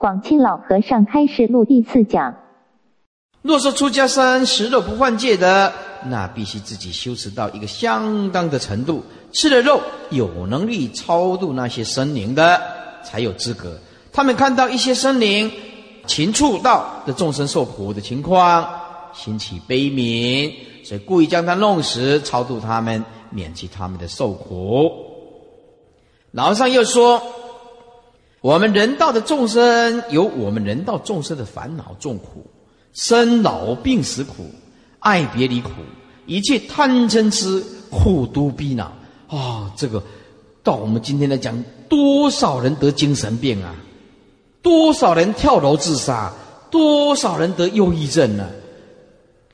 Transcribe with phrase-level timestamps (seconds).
[0.00, 2.34] 广清老和尚开示录第四讲。
[3.42, 5.70] 若说出家生食肉不犯戒的，
[6.06, 9.78] 那必须自己修持到一个相当的程度，吃了肉
[10.08, 12.58] 有能力超度那些生灵的，
[13.04, 13.78] 才有资格。
[14.10, 15.52] 他们看到一些生灵
[16.06, 18.66] 禽畜道的众生受苦的情况，
[19.12, 20.50] 心起悲悯，
[20.82, 24.90] 所以故意将他弄死，超度他们，免去他们的受苦。
[26.30, 27.20] 老上又说，
[28.40, 32.46] 我们人道的众生有我们人道众生的烦恼重苦。
[32.92, 34.50] 生老病死苦，
[34.98, 35.70] 爱别离苦，
[36.26, 38.92] 一切贪嗔痴苦毒逼恼
[39.28, 39.72] 啊！
[39.76, 40.02] 这个
[40.64, 43.76] 到我们今天来讲，多少人得精神病啊？
[44.60, 46.32] 多少人跳楼自杀？
[46.70, 48.48] 多少人得忧郁症呢？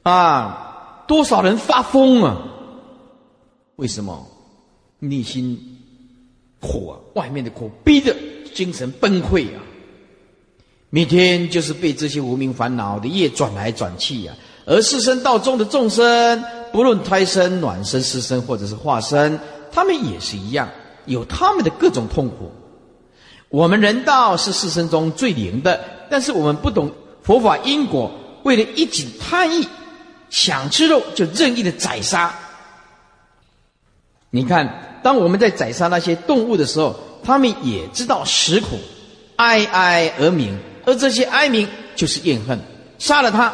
[0.03, 1.03] 啊！
[1.07, 2.39] 多少人发疯啊？
[3.77, 4.27] 为什么？
[4.99, 5.59] 内心
[6.61, 8.17] 苦啊，外面的苦逼得
[8.57, 9.61] 精神崩溃啊！
[10.89, 14.33] 每天就是被这些无名烦恼的业转来转去呀，
[14.65, 19.39] 而四生道中的众生，不论胎生、卵生、湿生或者是化生，
[19.71, 20.71] 他们也是一样，
[21.05, 22.51] 有他们的各种痛苦。
[23.51, 25.79] 我们人道是四生中最灵的，
[26.09, 26.91] 但是我们不懂
[27.23, 28.11] 佛法因果，
[28.45, 29.67] 为了一己贪欲，
[30.31, 32.35] 想吃肉就任意的宰杀。
[34.31, 38.79] 你看，当我们在宰杀那些动物的时候，他们也知道食苦，
[39.35, 40.57] 哀哀而鸣。
[40.85, 42.57] 而这些哀鸣就是怨恨，
[43.01, 43.53] 杀了他，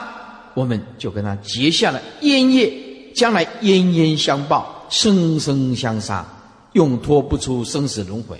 [0.53, 2.71] 我们就跟他结下了冤业，
[3.15, 6.27] 将来冤冤相报，生生相杀，
[6.75, 8.39] 永脱不出生死轮回。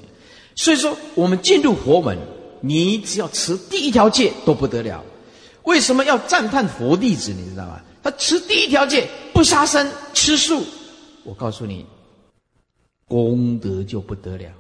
[0.55, 2.19] 所以说，我们进入佛门，
[2.61, 5.03] 你只要持第一条戒都不得了。
[5.63, 7.33] 为什么要赞叹佛弟子？
[7.33, 7.81] 你知道吗？
[8.03, 10.63] 他持第一条戒，不杀生，吃素。
[11.25, 11.87] 我告诉你，
[13.09, 14.51] 功德就不得了。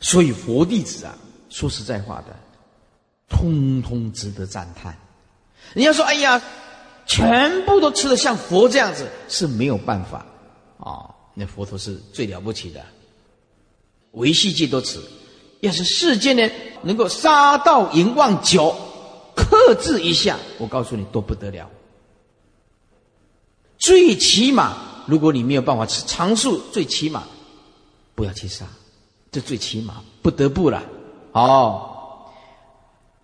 [0.00, 1.14] 所以佛弟子啊。
[1.52, 2.26] 说实在话的，
[3.28, 4.96] 通通值得赞叹。
[5.74, 6.40] 人家说：“哎呀，
[7.06, 10.24] 全部都吃的像佛这样子是没有办法
[10.78, 11.10] 啊！
[11.34, 12.80] 那佛陀是最了不起的，
[14.12, 15.00] 维系界都吃。
[15.58, 16.48] 要是世间呢
[16.82, 18.76] 能够杀到淫妄酒，
[19.34, 21.68] 克制一下，我告诉你都不得了。
[23.76, 27.24] 最起码，如果你没有办法吃长素，最起码
[28.14, 28.66] 不要去杀，
[29.30, 30.82] 这最起码不得不了。”
[31.32, 31.88] 哦，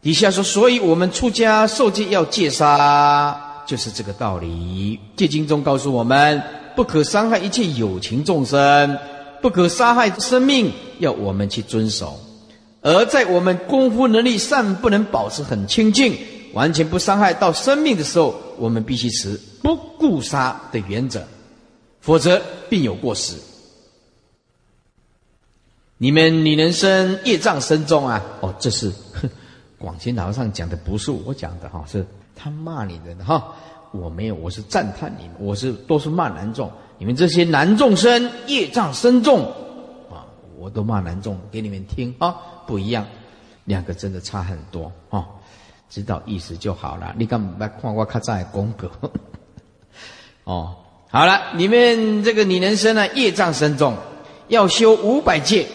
[0.00, 5.00] 底下说，所以我们出家受戒要戒杀，就是这个道理。
[5.16, 6.40] 戒经中告诉我们，
[6.76, 8.96] 不可伤害一切有情众生，
[9.42, 12.16] 不可杀害生命，要我们去遵守。
[12.82, 16.16] 而在我们功夫能力尚不能保持很清净，
[16.52, 21.26] 完全不伤害到生命的时候，我们必须持不顾杀的原则，
[22.00, 23.34] 否则必有过失。
[25.98, 28.22] 你们女人生业障深重啊！
[28.42, 28.92] 哦，这是
[29.78, 33.54] 广清老和尚讲的，不是我讲的哈，是他骂你的哈。
[33.92, 36.70] 我没有，我是赞叹你们，我是都是骂男众。
[36.98, 39.42] 你们这些男众生业障深重
[40.10, 40.26] 啊，
[40.58, 42.36] 我都骂男众给你们听啊，
[42.66, 43.06] 不一样，
[43.64, 45.26] 两个真的差很多啊，
[45.88, 47.14] 知道意思就好了。
[47.16, 48.90] 你干嘛看我卡在功格？
[50.44, 50.76] 哦，
[51.10, 53.96] 好了，你们这个女人生呢，业障深重，
[54.48, 55.66] 要修五百戒。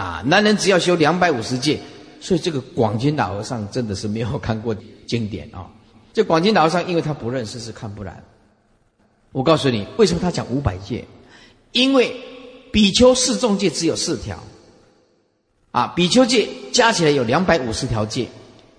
[0.00, 1.78] 啊，男人只要修两百五十戒，
[2.22, 4.74] 所以这个广金老和尚真的是没有看过
[5.06, 5.66] 经典啊。
[6.14, 8.18] 这广金老和尚，因为他不认识，是看不来。
[9.30, 11.04] 我告诉你，为什么他讲五百戒？
[11.72, 12.18] 因为
[12.72, 14.42] 比丘四众戒只有四条，
[15.70, 18.26] 啊，比丘戒加起来有两百五十条戒，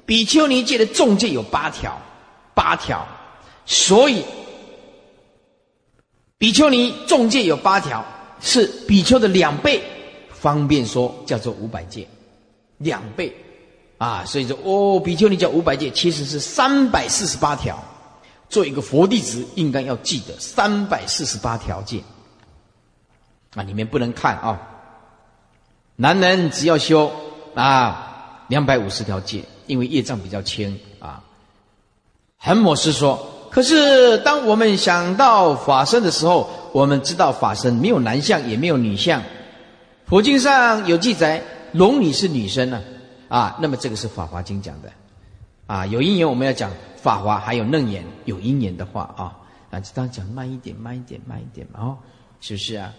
[0.08, 2.02] 比丘尼戒的众戒有八条，
[2.56, 3.08] 八条，
[3.68, 4.24] 所以
[6.40, 8.04] 比丘尼众戒有八条，
[8.42, 9.84] 是比丘的两倍。
[10.42, 12.08] 方便说叫做五百戒，
[12.80, 13.32] 两倍，
[14.00, 17.78] 啊，所以说哦，比丘尼叫五百戒，其实是三百四十八条。
[18.50, 22.02] 做一个佛弟子，应该要记得三百四十八条戒。
[23.54, 24.60] 啊，你们不能看啊。
[25.96, 27.12] 男人只要修
[27.54, 31.24] 啊两百五十条戒，因为业障比较轻啊。
[32.40, 39.22] 恒摩师说，可是当我们想到法身的时候，我们知道法身没有男相，也没有女相。
[40.12, 41.42] 佛经上有记载，
[41.72, 42.82] 龙女是女生呢，
[43.30, 44.92] 啊，那么这个是《法华经》讲的，
[45.68, 49.32] 啊，有因缘我们要讲《法华》，还有《楞严》，有因缘的话啊，
[49.70, 51.98] 啊，就当讲慢一点，慢一点，慢一点嘛，哦，
[52.42, 52.94] 是不是啊？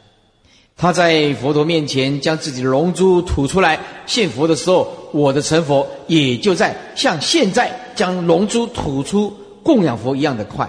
[0.74, 10.66] 他在佛陀面前将自己的龙珠吐出来献佛的时候，我的成佛也就在像现在将龙珠吐出供养佛一样的快，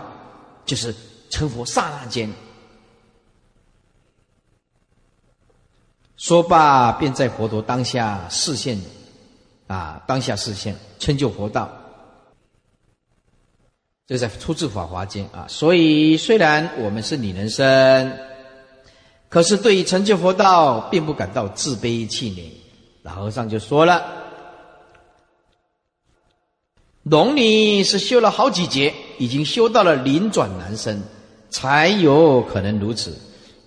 [0.65, 0.93] 就是
[1.29, 2.29] 成佛刹那间。
[6.23, 8.79] 说罢，便在佛陀当下视线
[9.67, 11.69] 啊，当下实现成就佛道。
[14.07, 15.45] 这在出自《法华经》啊。
[15.49, 18.17] 所以，虽然我们是女人身，
[19.27, 22.49] 可是对于成就佛道，并不感到自卑气馁。
[23.01, 24.01] 老和尚就说了
[27.03, 31.03] ：“龙女是修了好几劫，已经修到了灵转男身，
[31.49, 33.13] 才有可能如此。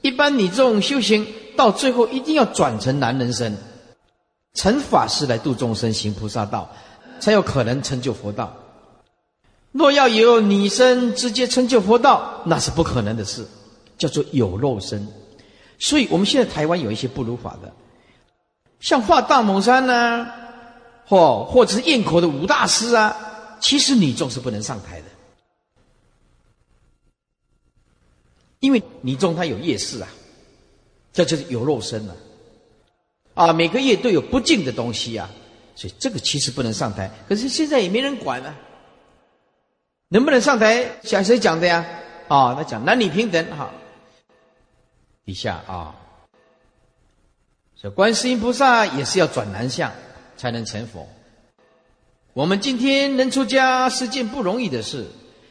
[0.01, 1.27] 一般你这种修行，
[1.57, 3.57] 到最后一定要转成男人身。”
[4.55, 6.71] 成法师来度众生，行菩萨道，
[7.21, 8.57] 才有可能成就佛道。
[9.73, 13.47] 若要有女身直接成就佛道，那是不可能的事，
[13.99, 15.07] 叫做有肉身。
[15.79, 17.71] 所以，我们现在台湾有一些不如法的，
[18.81, 20.27] 像画大猛山呢，
[21.07, 23.15] 或或者是咽口的武大师啊，
[23.61, 25.07] 其实女众是不能上台的，
[28.61, 30.09] 因为女众她有夜市啊，
[31.17, 32.15] 这就是有肉身了。
[33.33, 35.31] 啊，每个月都有不净的东西啊，
[35.75, 37.11] 所以这个其实不能上台。
[37.27, 38.55] 可是现在也没人管啊，
[40.09, 40.85] 能不能上台？
[41.03, 41.87] 讲谁讲的呀？
[42.29, 43.71] 啊，他讲男女平等哈。
[45.25, 45.97] 底下啊，
[47.81, 49.91] 说观世音菩萨也是要转男相
[50.37, 51.09] 才能成佛。
[52.35, 55.07] 我们今天能出家是件不容易的事。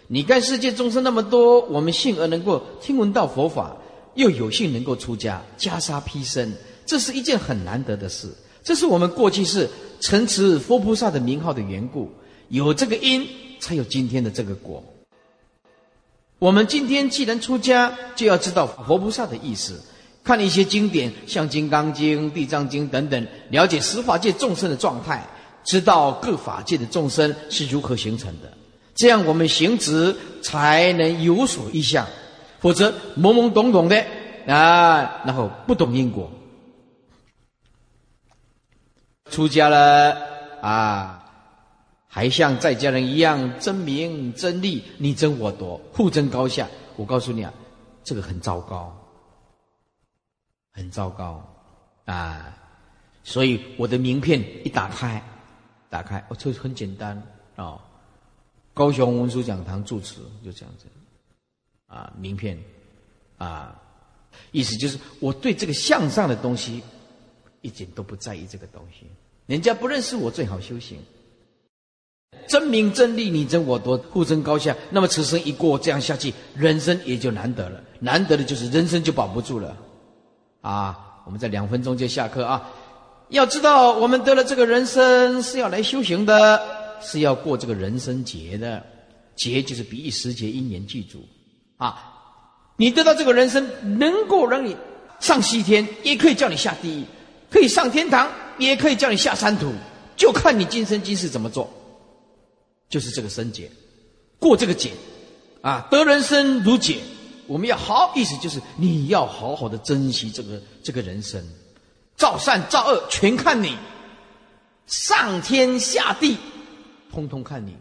[0.07, 3.75] 你看世界众生那么多，我们幸而能够听闻到佛法，
[4.15, 6.51] 又有幸能够出家，袈裟披身。
[6.85, 8.27] 这是一件很难得的事，
[8.63, 9.69] 这是我们过去是
[9.99, 12.11] 承持佛菩萨的名号的缘故，
[12.49, 13.27] 有这个因，
[13.59, 14.83] 才有今天的这个果。
[16.37, 19.81] 我们今天既然出家，就要知道佛菩萨的意思，
[20.23, 25.27] 看一些经典，像《金刚经》《地藏经》等等，了解十法界众生的状态，
[25.63, 28.53] 知道各法界的众生是如何形成的，
[28.93, 32.05] 这样我们行止才能有所意向，
[32.65, 33.95] 否则懵懵懂懂的
[34.47, 36.31] 啊，然后不懂因果。
[39.29, 40.17] 出家了
[40.61, 41.31] 啊，
[42.07, 46.67] 还像在家人一样争名争利，你争我夺，互争高下。
[46.95, 47.53] 我告诉你啊，
[48.03, 48.97] 这个很糟糕，
[50.71, 51.45] 很糟糕
[52.05, 52.51] 啊！
[53.23, 55.23] 所以我的名片一打开，
[55.87, 57.21] 打开哦，就很简单
[57.57, 57.79] 啊，
[58.73, 60.87] 高雄文殊讲堂住持就这样子
[61.87, 62.57] 啊，名片
[63.37, 63.79] 啊，
[64.51, 66.81] 意思就是我对这个向上的东西
[67.61, 69.05] 一点都不在意这个东西。
[69.45, 70.97] 人家不认识我，最好修行。
[72.47, 74.75] 争名争利，你争我夺，互争高下。
[74.91, 77.81] 那么此生一过，这样下去，人生也就难得了。
[77.99, 79.75] 难得的就是人生就保不住了。
[80.61, 82.71] 啊，我们在两分钟就下课啊！
[83.29, 86.61] 要知道，我们得了这个人生是要来修行的，
[87.01, 88.83] 是要过这个人生劫的。
[89.35, 91.23] 劫就是比喻时节、因缘具足。
[91.77, 92.13] 啊，
[92.77, 94.75] 你得到这个人生，能够让你
[95.19, 97.05] 上西天，也可以叫你下地狱，
[97.49, 98.29] 可以上天堂。
[98.57, 99.73] 也可以叫你下山土，
[100.15, 101.69] 就看你今生今世怎么做，
[102.87, 103.69] 就是这个生劫，
[104.39, 104.93] 过这个劫，
[105.59, 106.99] 啊，得人生如劫，
[107.47, 111.45] 我们要好，意思就是你要好好的珍惜这个这个人生，
[112.15, 113.75] 造善造恶全看你，
[114.87, 116.37] 上天下地，
[117.11, 117.75] 通通看你，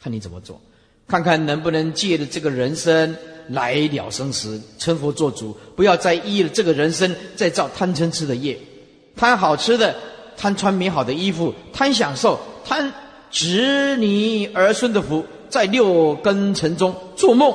[0.00, 0.62] 看你怎么做，
[1.10, 3.16] 看看能不能借着这个人生
[3.48, 8.56] 来了生死，成佛做主，不要再依了这个人生再造贪嗔痴的业。
[9.16, 9.92] 贪好吃的，
[10.36, 12.92] 贪穿美好的衣服，贪享受，贪
[13.28, 17.52] 子女儿孙的福，在六根尘中做梦。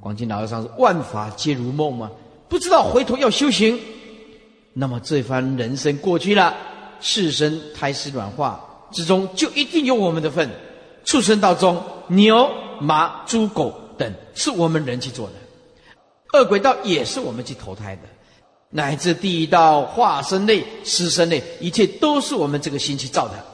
[0.00, 2.10] 广清老和尚说：“万法皆如梦吗？
[2.48, 3.78] 不知道回头要修行，
[4.72, 6.52] 那么这番人生过去了，
[7.00, 8.60] 世生胎死软化
[8.90, 10.50] 之中，就一定有我们的份。
[11.04, 18.02] 畜生道中，牛、马、猪、狗等，是我们人去做的；恶鬼道也是我们去投胎的。”
[18.74, 23.44] 乃至地道、化身类、尸身类，一切都是我们这个心去造的。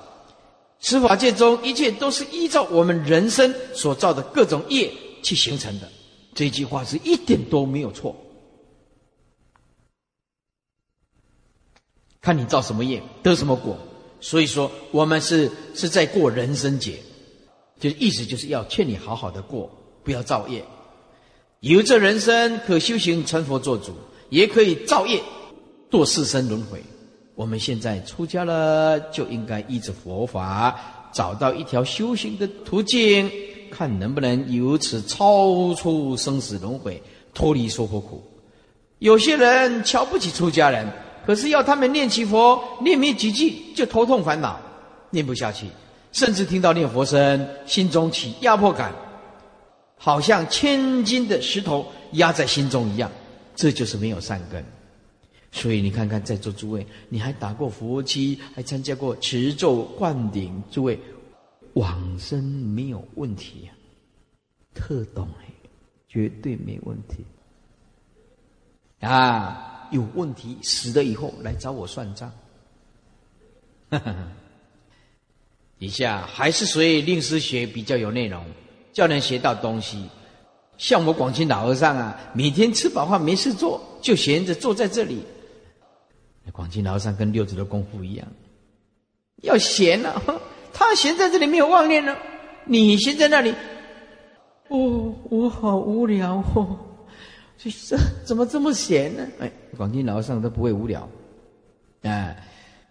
[0.78, 4.92] 司法界中，一切都是依照我们人生所造的各种业
[5.24, 5.88] 去形成的。
[6.36, 8.14] 这句话是一点都没有错。
[12.20, 13.76] 看你造什么业，得什么果。
[14.20, 17.00] 所以说，我们是是在过人生劫，
[17.78, 19.70] 就意思就是要劝你好好的过，
[20.02, 20.64] 不要造业。
[21.60, 23.94] 有这人生，可修行成佛做主。
[24.30, 25.18] 也可以造业，
[25.90, 26.78] 堕四生轮回。
[27.34, 30.78] 我们现在出家了，就应该依着佛法，
[31.14, 33.30] 找到一条修行的途径，
[33.70, 38.22] 看能不能由此超出生死轮回，脱离娑婆苦。
[38.98, 40.86] 有些人瞧不起出家人，
[41.24, 44.60] 可是要他们念起佛，念没几句就头痛烦恼，
[45.08, 45.64] 念不下去，
[46.12, 48.92] 甚至听到念佛声，心中起压迫感，
[49.96, 53.10] 好像千斤的石头压在心中一样。
[53.54, 54.64] 这就是没有善根，
[55.50, 60.98] 所以你看看在座诸位，你还打过佛七，还参加过持咒灌顶，诸位
[61.74, 63.72] 往生没有问题呀，
[64.74, 65.52] 特懂哎，
[66.08, 67.24] 绝对没问题。
[69.00, 72.30] 啊，有问题死了以后来找我算账。
[73.90, 74.28] 哈哈哈
[75.78, 78.44] 以下还是所以令师学比较有内容，
[78.92, 80.08] 叫人学到东西。
[80.76, 85.24] 像我广清老和尚啊，每天吃饱饭没事做，就闲着坐在这里。
[86.52, 88.26] 广清老和尚跟六祖的功夫一样，
[89.42, 90.22] 要闲啊，
[90.72, 92.16] 他闲在这里没有妄念呢，
[92.64, 93.54] 你闲在那里，
[94.68, 96.78] 哦，我好无聊哦，
[97.58, 99.26] 这 这怎么这么闲呢？
[99.40, 101.08] 哎，广清老和尚都不会无聊，
[102.02, 102.34] 啊，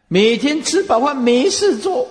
[0.07, 2.07] 每天吃饱饭没事做，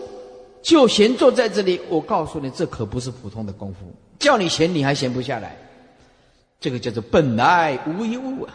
[0.66, 1.80] 就闲坐在这里。
[1.88, 5.56] 我告诉你，这可不是普通的功夫，叫你闲你还闲不下来，
[6.58, 8.52] 这个叫做本来无一物啊，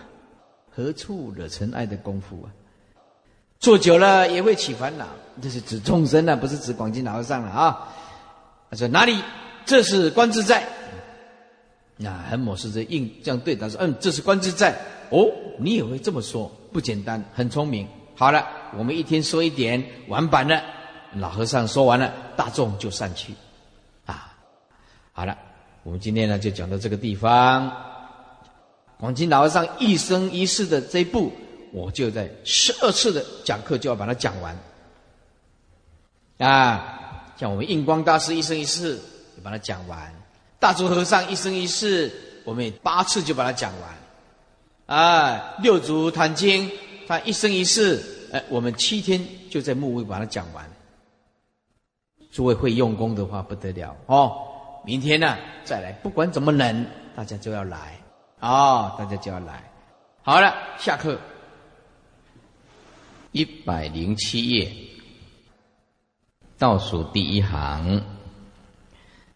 [0.75, 2.51] 何处惹尘埃的功夫啊。
[3.61, 5.07] 坐久了也会起烦恼，
[5.41, 7.87] 这是指众生呢，不是指广进老和尚了啊。
[8.69, 9.17] 他说哪里？
[9.65, 10.67] 这是观自在。
[11.95, 14.77] 那很某是这应这样对他说：“嗯，这是观自在。”
[15.11, 17.87] 哦，你也会这么说，不简单，很聪明。
[18.15, 18.45] 好了，
[18.77, 20.61] 我们一天说一点，完版了。
[21.15, 23.33] 老和尚说完了，大众就散去。
[24.05, 24.33] 啊，
[25.11, 25.37] 好了，
[25.83, 27.71] 我们今天呢就讲到这个地方。
[28.97, 31.31] 广进老和尚一生一世的这一部。
[31.73, 34.53] 我就在十二次的讲课就要把它讲完，
[36.37, 40.13] 啊，像我们印光大师一生一世就把它讲完，
[40.59, 42.11] 大足和尚一生一世，
[42.43, 46.69] 我们也八次就把它讲完，啊，六祖坛经
[47.07, 48.03] 他一生一世，
[48.33, 50.69] 哎，我们七天就在木屋把它讲完。
[52.31, 54.31] 诸位会用功的话不得了哦，
[54.85, 56.85] 明天呢再来，不管怎么冷，
[57.15, 57.99] 大家就要来，
[58.39, 59.69] 啊，大家就要来。
[60.23, 61.19] 好了，下课。
[63.33, 64.71] 一百零七页，
[66.57, 68.01] 倒数第一行，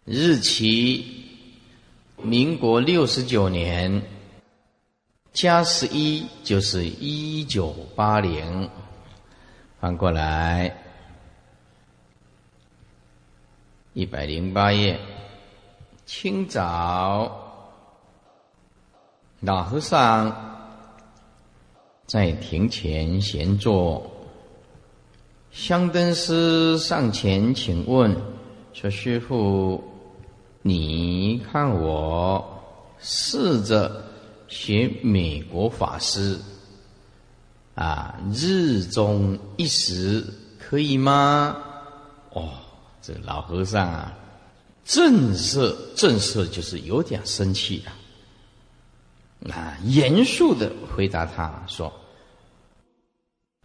[0.04, 1.04] 日期：
[2.22, 4.02] 民国六十九年
[5.32, 8.68] 加十一，就是一九八零。
[9.80, 10.74] 翻过来，
[13.96, 15.00] 一百零八页，
[16.04, 17.32] 清早，
[19.40, 20.36] 老和尚。
[22.04, 24.06] 在庭前闲坐，
[25.50, 28.14] 香灯师上前请问
[28.74, 29.82] 说：“师傅，
[30.60, 32.46] 你看我
[32.98, 34.04] 试着
[34.46, 36.38] 学美国法师，
[37.74, 40.22] 啊，日中一时
[40.58, 41.56] 可以吗？”
[42.34, 42.50] 哦，
[43.06, 44.12] 这老和尚啊，
[44.84, 47.94] 正色正色就是有点生气啊。
[49.48, 51.92] 啊，严肃的回答他说：“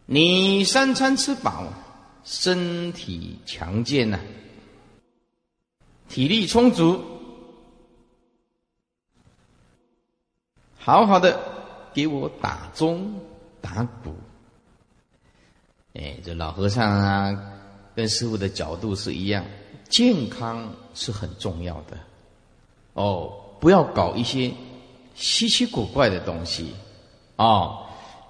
[0.05, 1.73] 你三餐吃饱，
[2.23, 4.19] 身体强健呐，
[6.07, 7.03] 体力充足，
[10.77, 11.39] 好好的
[11.95, 13.19] 给我打钟
[13.59, 14.15] 打鼓。
[15.95, 17.60] 哎，这老和尚啊，
[17.95, 19.45] 跟师傅的角度是一样，
[19.89, 21.97] 健康是很重要的。
[22.93, 24.51] 哦，不要搞一些。”
[25.13, 26.73] 稀奇古怪的东西，
[27.35, 27.85] 哦，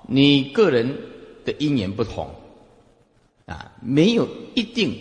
[0.07, 0.97] 你个人
[1.45, 2.27] 的因缘不同，
[3.45, 4.99] 啊，没有一定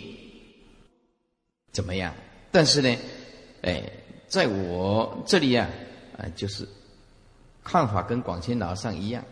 [1.71, 2.13] 怎么样。
[2.51, 2.95] 但是呢，
[3.63, 3.83] 哎，
[4.27, 5.67] 在我这里啊，
[6.17, 6.65] 啊，就是
[7.63, 9.25] 看法跟广清老上一样，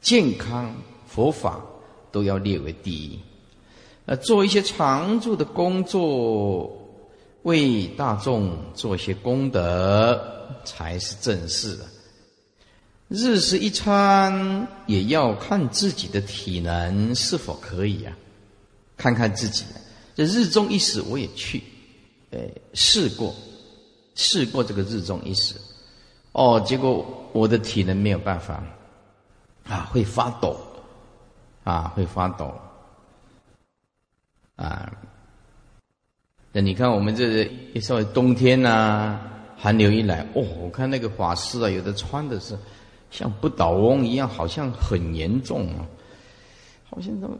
[0.00, 0.74] 健康
[1.06, 1.64] 佛法
[2.10, 3.20] 都要列为第一。
[4.06, 6.72] 呃，做一些常住的工作，
[7.42, 10.32] 为大众做一些功德。
[10.64, 11.76] 才是正事！
[13.08, 18.16] 日食一餐也要看自己的体能是否可以啊，
[18.96, 19.64] 看看自己。
[20.14, 21.62] 这日中一食我也去，
[22.32, 23.34] 哎，试过，
[24.14, 25.56] 试过这个日中一食，
[26.32, 28.62] 哦，结果我的体能没有办法，
[29.64, 30.56] 啊，会发抖，
[31.64, 32.52] 啊，会发抖，
[34.56, 34.92] 啊，
[36.52, 37.48] 那你看我们这
[37.80, 39.20] 稍微冬天呐。
[39.58, 42.54] 寒流一来，哦，我看那个法师啊，有的穿的是
[43.10, 45.86] 像不倒翁一样，好像很严重啊，
[46.90, 47.34] 好像怎么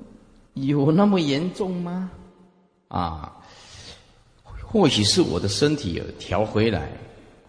[0.54, 2.10] 有那么严重吗？
[2.88, 3.36] 啊，
[4.64, 6.90] 或许是我的身体有调回来，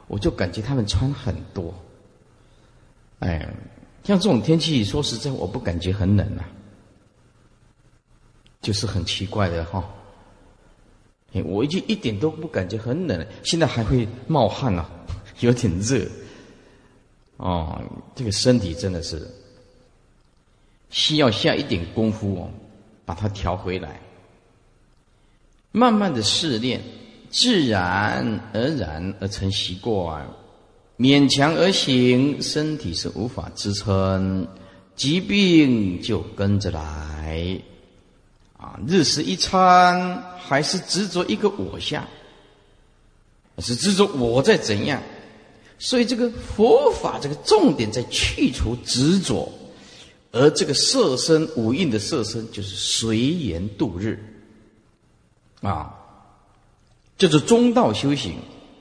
[0.09, 1.73] 我就感觉他们穿很多。
[3.19, 3.47] 哎，
[4.03, 6.43] 像这种天气，说实在，我不感觉很冷啊，
[8.61, 9.83] 就是很奇怪的哈。
[11.45, 14.89] 我已经一点都不感觉很冷，现在还会冒汗啊，
[15.41, 16.03] 有点热。
[17.37, 17.79] 哦，
[18.15, 19.29] 这个身体真的是
[20.89, 22.49] 需要下一点功夫哦，
[23.05, 24.01] 把它调回来。
[25.71, 26.81] 慢慢的试炼，
[27.29, 30.27] 自然而然而成习惯，
[30.97, 34.47] 勉强而行，身体是无法支撑，
[34.95, 37.59] 疾病就跟着来。
[38.57, 42.05] 啊，日食一餐，还是执着一个我相，
[43.59, 45.01] 是执着我在怎样？
[45.79, 49.47] 所以这个佛法这个重点在去除执着，
[50.31, 54.17] 而这个色身五蕴的色身就是随缘度日。
[55.61, 55.93] 啊，
[57.17, 58.37] 这是中道修行，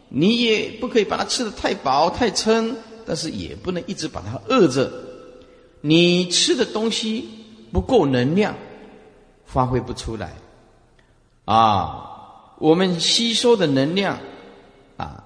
[0.08, 4.90] 你也不可以把它吃的太饱太撑，但是也不能一直把它饿着。
[5.82, 7.28] 你吃的东西
[7.72, 8.56] 不够能量，
[9.46, 10.34] 发挥不出来。
[11.46, 14.18] 啊，我们吸收的能量
[14.96, 15.24] 啊，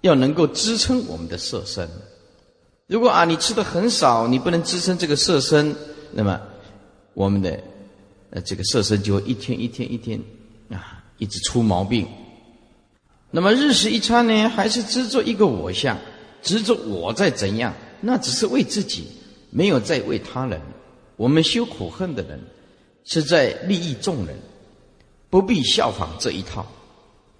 [0.00, 1.88] 要能够支撑我们的色身。
[2.86, 5.74] 如果啊，你吃的很少，你不能支撑这个色身，
[6.12, 6.40] 那么
[7.14, 7.60] 我们的
[8.30, 10.20] 呃这个色身就会一天一天一天。
[10.70, 12.06] 啊，一直出毛病。
[13.30, 15.96] 那么日食一餐呢，还是执着一个我相，
[16.42, 17.72] 执着我在怎样？
[18.00, 19.06] 那只是为自己，
[19.50, 20.60] 没有在为他人。
[21.16, 22.40] 我们修苦恨的人，
[23.06, 24.36] 是在利益众人，
[25.30, 26.66] 不必效仿这一套。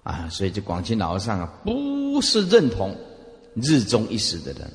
[0.01, 2.95] 啊，所以这广清老和尚啊，不是认同
[3.55, 4.71] 日中一时的人。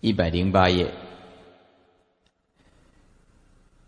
[0.00, 0.92] 一百零八页。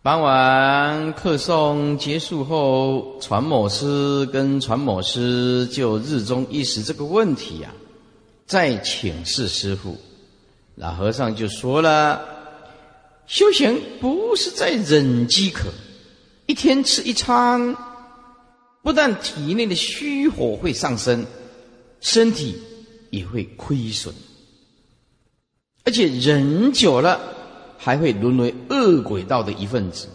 [0.02, 7.73] 傍晚课诵结束后，传某师跟传某师就日中一时这个问题呀，
[8.46, 9.96] 再请示师傅。
[10.75, 12.35] 老和尚就说了：
[13.26, 15.68] 修行不是在忍饥渴，
[16.47, 17.76] 一天吃一餐，
[18.83, 21.25] 不但体内的虚火会上升，
[22.00, 22.56] 身体
[23.11, 24.14] 也会亏损，
[25.85, 27.33] 而且忍久了。
[27.78, 30.09] 还会沦为恶鬼道的一份子，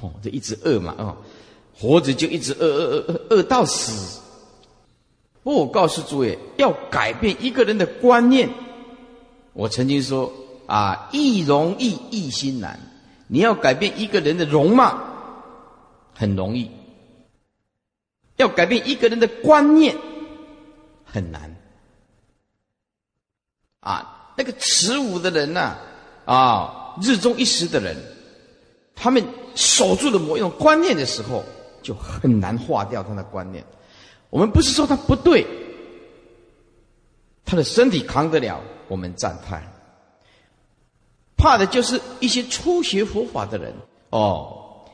[0.00, 1.14] 哦，这一直饿嘛，哦，
[1.74, 4.20] 活着就一直饿饿饿饿饿到死。
[5.42, 8.48] 不我告诉诸位，要改变一个人的观念，
[9.52, 10.32] 我曾经说
[10.68, 12.78] 啊，易容易易心难。
[13.26, 14.96] 你要改变一个人的容貌，
[16.14, 16.70] 很容易；
[18.36, 19.96] 要改变一个人的观念，
[21.04, 21.56] 很难。
[23.80, 25.76] 啊，那个持武的人呐，
[26.24, 26.74] 啊。
[27.00, 27.96] 日中一时的人，
[28.96, 31.44] 他们守住了某一种观念的时候，
[31.80, 33.64] 就很难化掉他的观念。
[34.30, 35.46] 我们不是说他不对，
[37.44, 39.62] 他的身体扛得了，我们赞叹。
[41.38, 43.72] 怕的就是一些初学佛法的人
[44.10, 44.84] 哦，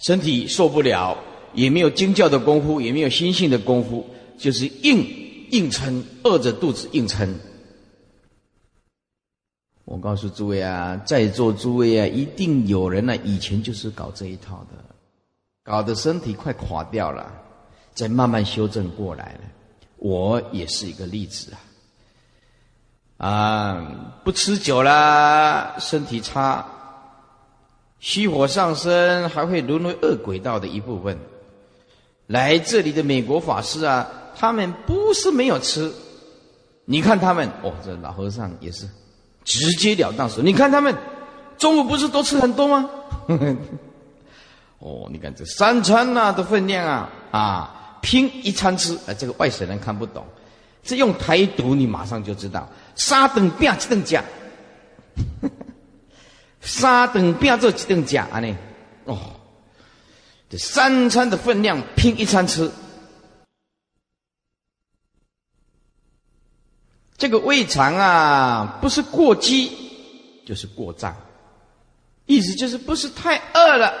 [0.00, 1.16] 身体受不了，
[1.54, 4.04] 也没有经教的功夫，也没有心性的功夫，
[4.36, 5.06] 就是硬
[5.52, 7.34] 硬撑，饿着肚子硬撑。
[9.84, 14.84] 我告诉诸位啊，在座诸位啊，一定有人呢，以前就是搞这一套的，
[15.62, 17.32] 搞得身体快垮掉了，
[17.94, 19.40] 再慢慢修正过来了。
[19.98, 21.60] 我也是一个例子啊，
[23.22, 23.86] 啊，
[24.24, 26.66] 不吃酒了，身体差，
[28.00, 31.16] 虚火上升，还会沦为恶鬼道的一部分。
[32.26, 35.92] 来这里的美国法师啊，他们不是没有吃，
[36.84, 38.88] 你看他们，哦，这老和尚也是。
[39.44, 40.92] 直截了当说：“你看他们
[41.56, 42.90] 中午不是都吃很多吗？
[44.80, 50.26] 哦，你看这三餐呐的分量啊啊，拼一餐吃，啊，这个外省人看不懂，
[50.82, 52.68] 这用台读你马上就知道。
[52.94, 54.22] 三顿饼一顿夹，
[56.60, 58.56] 三顿饼做一顿夹啊呢？
[59.04, 59.18] 哦，
[60.50, 62.70] 这三餐的分量拼一餐吃。”
[67.16, 69.70] 这个胃肠啊，不是过饥，
[70.44, 71.16] 就是过胀，
[72.26, 73.94] 意思就是不是太饿了，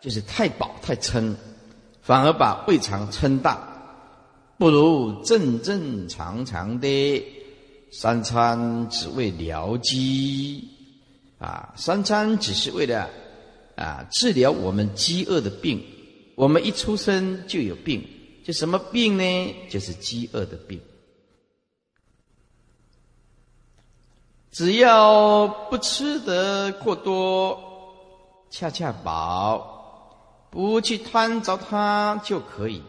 [0.00, 1.36] 就是太饱太撑，
[2.00, 3.58] 反而把胃肠撑大，
[4.58, 7.24] 不如正正常常的
[7.90, 10.68] 三餐只为疗饥
[11.38, 13.10] 啊，三餐只是为了
[13.74, 15.84] 啊治疗我们饥饿的病，
[16.36, 18.06] 我们一出生就有病，
[18.44, 19.54] 就什么病呢？
[19.68, 20.80] 就是饥饿的病。
[24.52, 27.58] 只要不吃得过多，
[28.50, 32.80] 恰恰饱，不去贪着它就可以。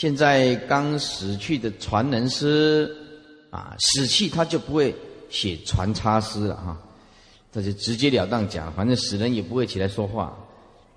[0.00, 2.96] 现在刚死去的传人师
[3.50, 4.94] 啊，死去他就不会
[5.28, 6.78] 写传差诗了哈，
[7.52, 10.38] 他就直截了当讲，反正死人也不会起来说话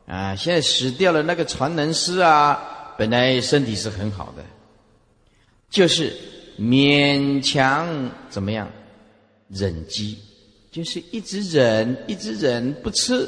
[0.05, 0.35] 啊。
[0.35, 4.43] 现在死掉了那个传人师啊，本来身体是很好的，
[5.67, 6.15] 就是
[6.59, 8.69] 勉强怎么样？
[9.47, 10.19] 忍饥，
[10.71, 13.27] 就是一直忍，一直忍不吃，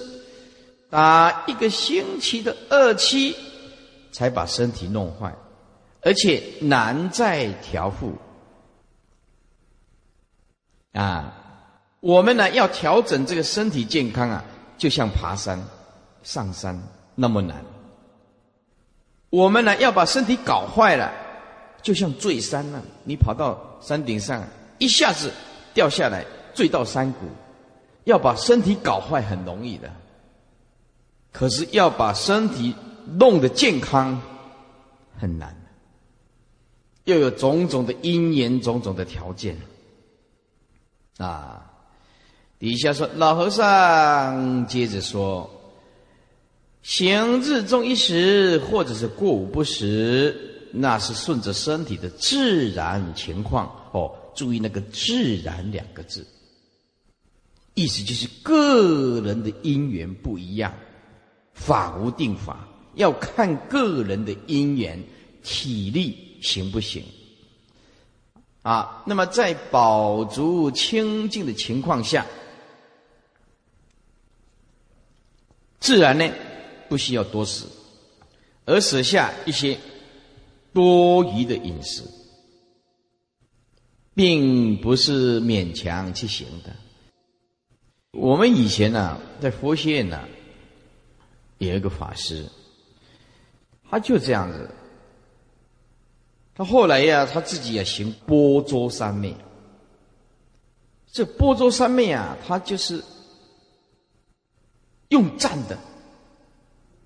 [0.91, 3.35] 打一个星期的二期，
[4.11, 5.35] 才把身体弄坏，
[6.03, 8.13] 而且难在调复。
[10.91, 11.33] 啊，
[12.01, 14.43] 我们呢要调整这个身体健康啊，
[14.77, 15.59] 就像爬山、
[16.21, 16.79] 上山
[17.15, 17.63] 那么难。
[19.29, 21.11] 我们呢要把身体搞坏了，
[21.81, 22.81] 就像坠山了。
[23.03, 25.31] 你跑到山顶上，一下子
[25.73, 27.25] 掉下来，坠到山谷。
[28.03, 29.89] 要把身体搞坏很容易的，
[31.31, 32.75] 可是要把身体
[33.17, 34.21] 弄得健康
[35.17, 35.55] 很难，
[37.05, 39.57] 又有种种的因缘，种种的条件。
[41.17, 41.71] 啊，
[42.57, 45.49] 底下说老和尚接着说：
[46.81, 53.71] 行日中一时，或者是过午不食，那是顺着身体的自然情况。
[53.91, 56.25] 哦，注意那个“自然”两个字，
[57.75, 60.73] 意思就是个人的因缘不一样，
[61.53, 64.99] 法无定法，要看个人的因缘
[65.43, 67.03] 体力行不行。
[68.61, 72.25] 啊，那么在饱足清净的情况下，
[75.79, 76.29] 自然呢
[76.87, 77.65] 不需要多食，
[78.65, 79.77] 而舍下一些
[80.71, 82.03] 多余的饮食，
[84.13, 86.73] 并不是勉强去行的。
[88.11, 90.25] 我们以前呢，在佛学院呢，
[91.57, 92.47] 有一个法师，
[93.89, 94.69] 他就这样子。
[96.55, 99.35] 他后来呀，他自己也行波州三昧。
[101.11, 103.03] 这波州三昧啊，他就是
[105.09, 105.77] 用站的，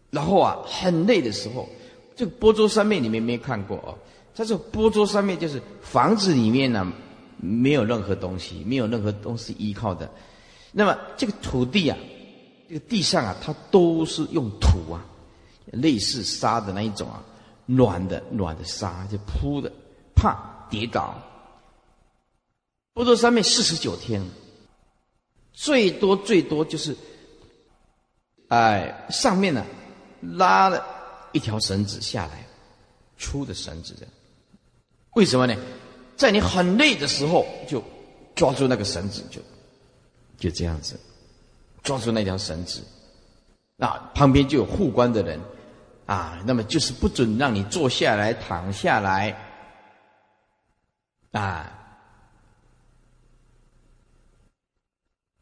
[0.10, 1.68] 然后啊，很累的时候，
[2.16, 3.98] 这个波州三昧你们没看过哦。
[4.36, 6.92] 他这波州三昧就是房子里面呢
[7.38, 10.10] 没有任何东西，没有任何东西依靠的，
[10.72, 11.98] 那么这个土地啊，
[12.70, 15.04] 这个地上啊，它都是用土啊，
[15.72, 17.24] 类似沙的那一种啊。
[17.68, 19.72] 软的软的沙就铺的，
[20.16, 21.16] 怕跌倒。
[22.94, 24.26] 波多山面四十九天，
[25.54, 26.98] 最多最多就是，
[28.48, 29.64] 哎，上面呢
[30.22, 30.84] 拉了
[31.34, 32.44] 一条绳子下来，
[33.20, 34.08] 粗的绳子的。
[35.14, 35.56] 为什么呢？
[36.16, 37.84] 在你很累的时候，就
[38.34, 39.40] 抓住那个绳子，就
[40.40, 41.00] 就这样子
[41.84, 42.82] 抓住那条绳子，
[43.76, 45.40] 那旁边就有护关的人。
[46.08, 49.36] 啊，那么就是不准让你坐下来、躺下来，
[51.34, 51.70] 啊，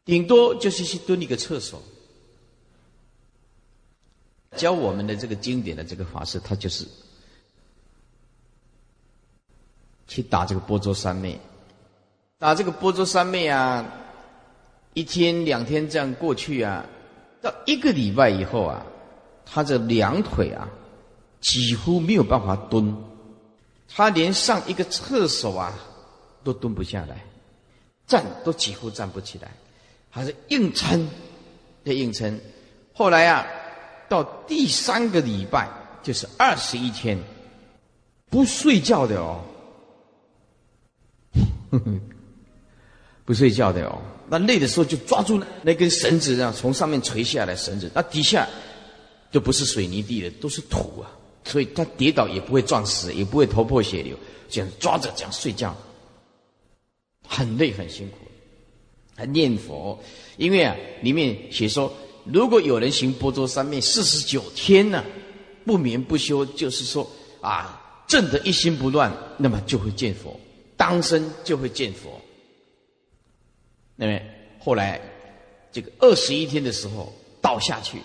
[0.04, 1.80] 顶多就是去蹲一个厕所。
[4.56, 6.84] 教我们的这个经典的这个法师，他就是
[10.08, 11.38] 去打这个波州三昧，
[12.38, 13.88] 打这个波州三昧啊，
[14.94, 16.84] 一天两天这样过去啊，
[17.40, 18.84] 到一个礼拜以后啊。
[19.48, 20.68] 他这两腿啊，
[21.40, 22.94] 几乎没有办法蹲，
[23.88, 25.72] 他连上一个厕所啊，
[26.42, 27.24] 都蹲不下来，
[28.06, 29.52] 站都几乎站不起来，
[30.10, 31.08] 还是硬撑，
[31.84, 32.38] 在硬撑。
[32.92, 33.46] 后来啊，
[34.08, 35.70] 到第三个礼拜，
[36.02, 37.16] 就是二十一天，
[38.28, 39.40] 不睡觉的哦，
[43.24, 44.02] 不睡觉的哦。
[44.28, 48.48] 那累的时候就抓住那根绳子，让从上面垂下来绳子，那底下。
[49.30, 51.10] 就不是水泥地的，都是土啊，
[51.44, 54.16] 所以他跌倒也不会撞死，也不会头破血流，
[54.48, 55.76] 这样抓着这样睡觉，
[57.26, 58.18] 很累很辛苦。
[59.14, 59.98] 还念佛，
[60.36, 61.90] 因为啊，里面写说，
[62.24, 65.02] 如果有人行波州三昧四十九天呢，
[65.64, 67.10] 不眠不休，就是说
[67.40, 70.38] 啊，正的一心不乱，那么就会见佛，
[70.76, 72.20] 当生就会见佛。
[73.94, 74.20] 那么
[74.58, 75.00] 后来
[75.72, 77.98] 这个二十一天的时候倒下去。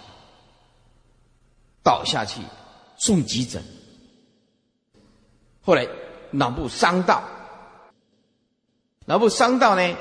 [1.84, 2.42] 倒下去，
[2.98, 3.64] 送急诊。
[5.64, 5.88] 后来
[6.32, 7.24] 脑部伤到，
[9.06, 9.96] 脑部伤到呢，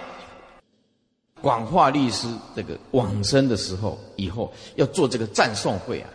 [1.41, 6.11] 广化律师这个往生的时候，以后要做这个赞颂会啊。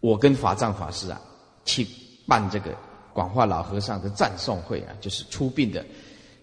[0.00, 1.20] 我跟法藏法师啊，
[1.64, 1.86] 去
[2.26, 2.72] 办这个
[3.12, 5.84] 广化老和尚的赞颂会啊，就是出殡的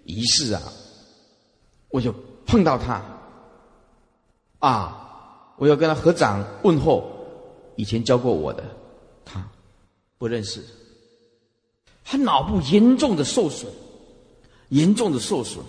[0.04, 0.62] 仪式啊。
[1.90, 2.14] 我就
[2.46, 3.02] 碰到他，
[4.60, 7.15] 啊，我要跟他合掌问候。
[7.76, 8.64] 以前教过我的，
[9.24, 9.50] 他
[10.18, 10.64] 不认识。
[12.04, 13.72] 他脑部严重的受损，
[14.70, 15.64] 严重的受损，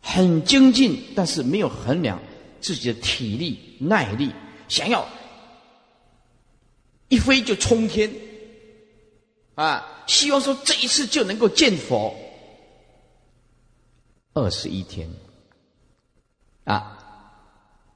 [0.00, 2.18] 很精进，但是没有衡量
[2.60, 4.32] 自己的体力耐力，
[4.66, 5.06] 想要
[7.08, 8.10] 一飞就冲天，
[9.54, 12.14] 啊，希望说这一次就能够见佛。
[14.32, 15.08] 二十一天，
[16.64, 16.93] 啊，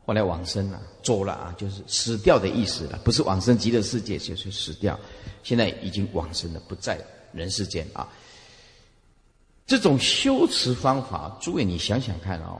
[0.08, 4.98] 后来往生了，走了啊，就是死掉的意思了，不是往生极乐世界，就是死掉。
[5.42, 6.98] 现在已经往生了，不在
[7.30, 8.08] 人世间啊。
[9.66, 12.58] 这种修持方法，诸位你想想看哦，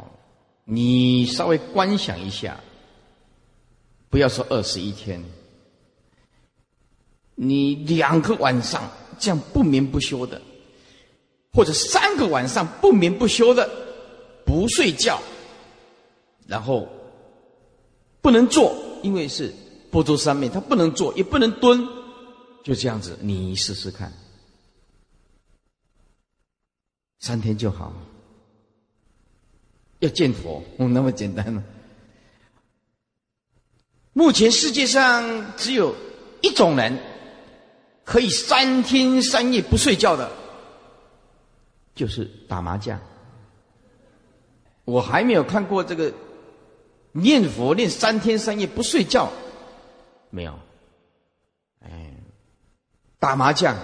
[0.67, 2.61] 你稍微观想一下，
[4.11, 5.25] 不要说二十一天，
[7.35, 10.39] 你两个晚上这样不眠不休的。
[11.51, 13.67] 或者三个晚上不眠不休的
[14.45, 15.19] 不睡觉，
[16.47, 16.87] 然后
[18.29, 19.51] 不能坐，因为是
[19.91, 21.83] 波州三昧，他不能坐，也不能蹲，
[22.63, 24.13] 就这样子，你试试看，
[27.21, 27.91] 三天就好。
[30.01, 31.65] 要见佛，那么简单吗？
[34.13, 35.97] 目前世界上只有
[36.43, 36.99] 一种人
[38.05, 40.31] 可以三天三夜不睡觉的。
[41.95, 43.01] 就是打麻将，
[44.85, 46.13] 我还没有看过这个
[47.21, 49.31] 念佛念三天三夜不睡觉，
[50.31, 50.59] 没有。
[51.81, 52.13] 哎，
[53.19, 53.77] 打麻将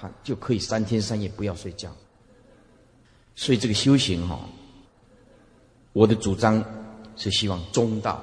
[0.00, 1.90] 他就可以三天三夜不要睡觉。
[3.34, 4.40] 所以这个修行哈，
[5.92, 6.64] 我的主张
[7.16, 8.22] 是希望中道，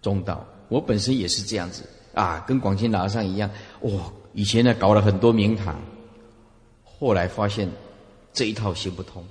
[0.00, 0.46] 中道。
[0.68, 3.50] 我本身也是这样子啊，跟广清老和尚一样。
[3.82, 5.80] 哇，以前呢搞了很多名堂，
[6.84, 7.70] 后来发现。
[8.32, 9.26] 这一套行不通，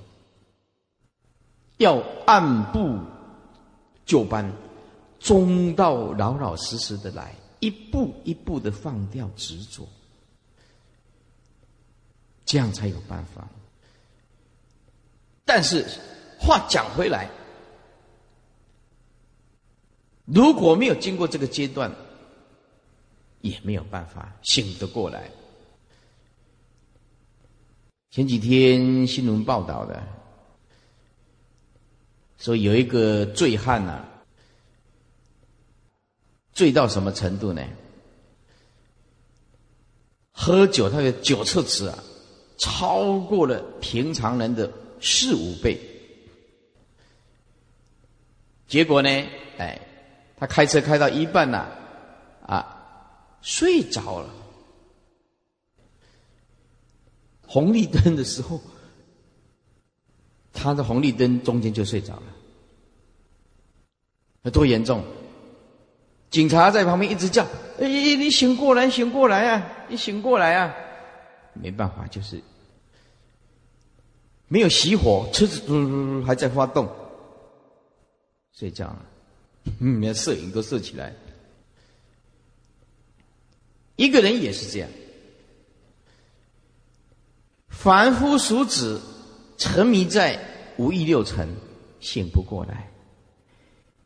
[1.76, 2.98] 要按部
[4.06, 4.50] 就班，
[5.18, 9.86] 中道老老实实的来，一步一步的放掉执着，
[12.46, 13.46] 这样才有办法。
[15.44, 15.84] 但是
[16.38, 17.28] 话讲回来，
[20.24, 21.92] 如果没有经过这个阶段，
[23.40, 25.30] 也没有办法醒得过来。
[28.10, 30.02] 前几天新闻报道的，
[32.38, 34.04] 说有一个醉汉呐，
[36.52, 37.62] 醉到什么程度呢？
[40.32, 41.98] 喝酒，他的酒测值啊，
[42.58, 44.70] 超过了平常人的
[45.00, 45.80] 四五倍。
[48.68, 49.08] 结果呢，
[49.56, 49.80] 哎，
[50.36, 51.66] 他开车开到一半呐，
[52.46, 54.30] 啊，睡着了。
[57.46, 58.60] 红绿灯的时候，
[60.56, 62.22] 他的红绿灯中间就睡着了，
[64.42, 65.04] 有多严重？
[66.30, 67.46] 警察在旁边一直叫
[67.78, 69.86] ：“哎，你醒过来，醒过来啊！
[69.88, 70.74] 你醒过来啊！”
[71.54, 72.42] 没办法，就是
[74.48, 75.60] 没有熄火，车子
[76.24, 76.88] 还在发动，
[78.52, 79.06] 睡觉了。
[79.80, 81.14] 嗯，连摄影都摄起来，
[83.96, 84.88] 一个人也是这样。
[87.68, 89.00] 凡夫俗子
[89.58, 90.38] 沉迷在
[90.76, 91.48] 五欲六尘，
[92.00, 92.74] 醒不过来；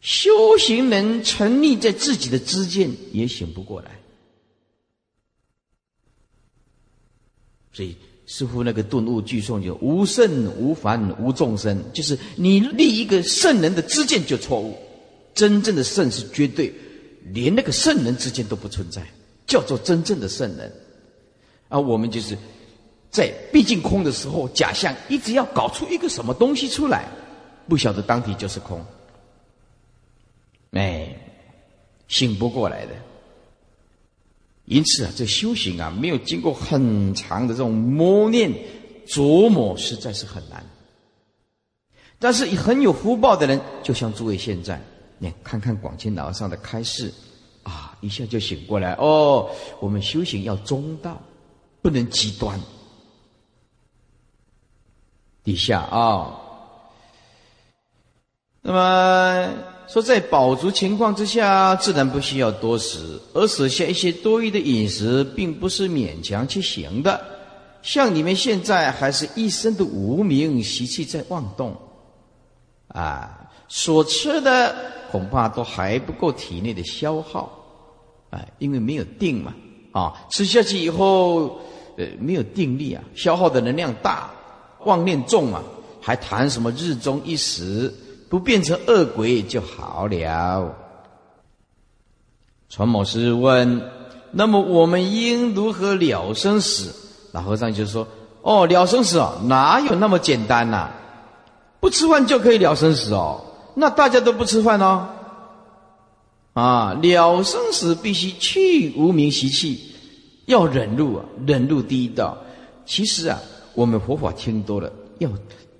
[0.01, 3.91] 修行人沉溺在自己的知见，也醒不过来。
[7.73, 14.79] 所以，似乎那个顿悟句诵就“无圣无凡无众生”，就是你立一个圣人的知见就错误。
[15.35, 16.73] 真正的圣是绝对，
[17.33, 19.05] 连那个圣人之间都不存在，
[19.47, 20.73] 叫做真正的圣人。
[21.69, 22.39] 而我们就是。
[23.11, 27.09] 在毕竟空的时候，假象一直要搞出一个什么东西出来，
[27.69, 28.81] 不晓得当体就是空，
[30.71, 31.15] 哎，
[32.09, 32.93] 醒不过来的。
[34.67, 38.53] 因此啊，这修行啊，没有经过很长的这种磨练、
[39.05, 40.65] 琢磨，实在是很难。
[42.21, 44.81] 但是很有福报的人，就像诸位现在，
[45.19, 47.13] 你看看广清老和尚的开示，
[47.65, 48.93] 啊，一下就醒过来。
[48.93, 51.21] 哦，我们修行要中道，
[51.83, 52.61] 不能极端。
[55.43, 56.37] 底下啊，
[58.63, 59.49] 那么
[59.89, 67.21] 说在饱足情况之下，自然不需要多食，而舍下一些多余的饮食，并不是勉强去行的。
[67.83, 71.75] 像你们现在还是一身的无名习气在妄动，
[72.89, 74.77] 啊，所吃的
[75.11, 77.51] 恐怕都还不够体内的消耗，
[78.29, 79.55] 哎，因为没有定嘛，
[79.93, 81.59] 啊，吃下去以后，
[81.97, 84.31] 呃，没有定力啊，消耗的能量大。
[84.85, 85.63] 妄念重嘛，
[86.01, 87.93] 还谈什么日中一时
[88.29, 90.75] 不变成恶鬼就好了。
[92.69, 93.83] 传某师问：
[94.31, 96.95] 那么我们应如何了生死？
[97.33, 98.07] 老和尚就说：
[98.43, 100.91] 哦，了生死哦，哪有那么简单呐？
[101.81, 103.41] 不吃饭就可以了生死哦？
[103.75, 105.09] 那大家都不吃饭哦？
[106.55, 109.95] 啊，了生死必须去无名习气，
[110.47, 112.39] 要忍辱啊，忍辱第一道。
[112.87, 113.39] 其实啊。
[113.75, 115.31] 我们佛法听多了，要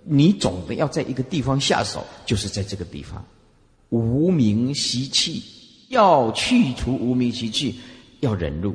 [0.05, 3.25] 你总的要在一个地方下手，就是在这个地方，
[3.91, 5.43] 无名习气，
[5.89, 7.79] 要去除无名习气，
[8.21, 8.75] 要忍辱。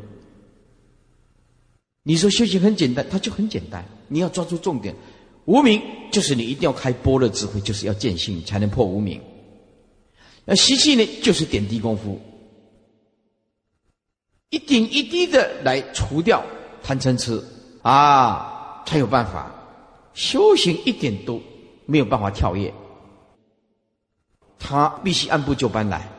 [2.03, 4.95] 你说修行很简单，它就很简单，你要抓住重点。
[5.45, 9.21] 无名就是你一定要开般若智慧，就是要见性才能破无名。
[10.43, 12.19] 那习气呢，就是点滴功夫，
[14.51, 16.43] 一点一滴的来除掉
[16.83, 17.43] 贪嗔痴
[17.81, 18.54] 啊，
[18.85, 19.51] 才有办法
[20.13, 21.41] 修行，一点都
[21.85, 22.73] 没有办法跳跃，
[24.57, 26.09] 他必须按部就班来。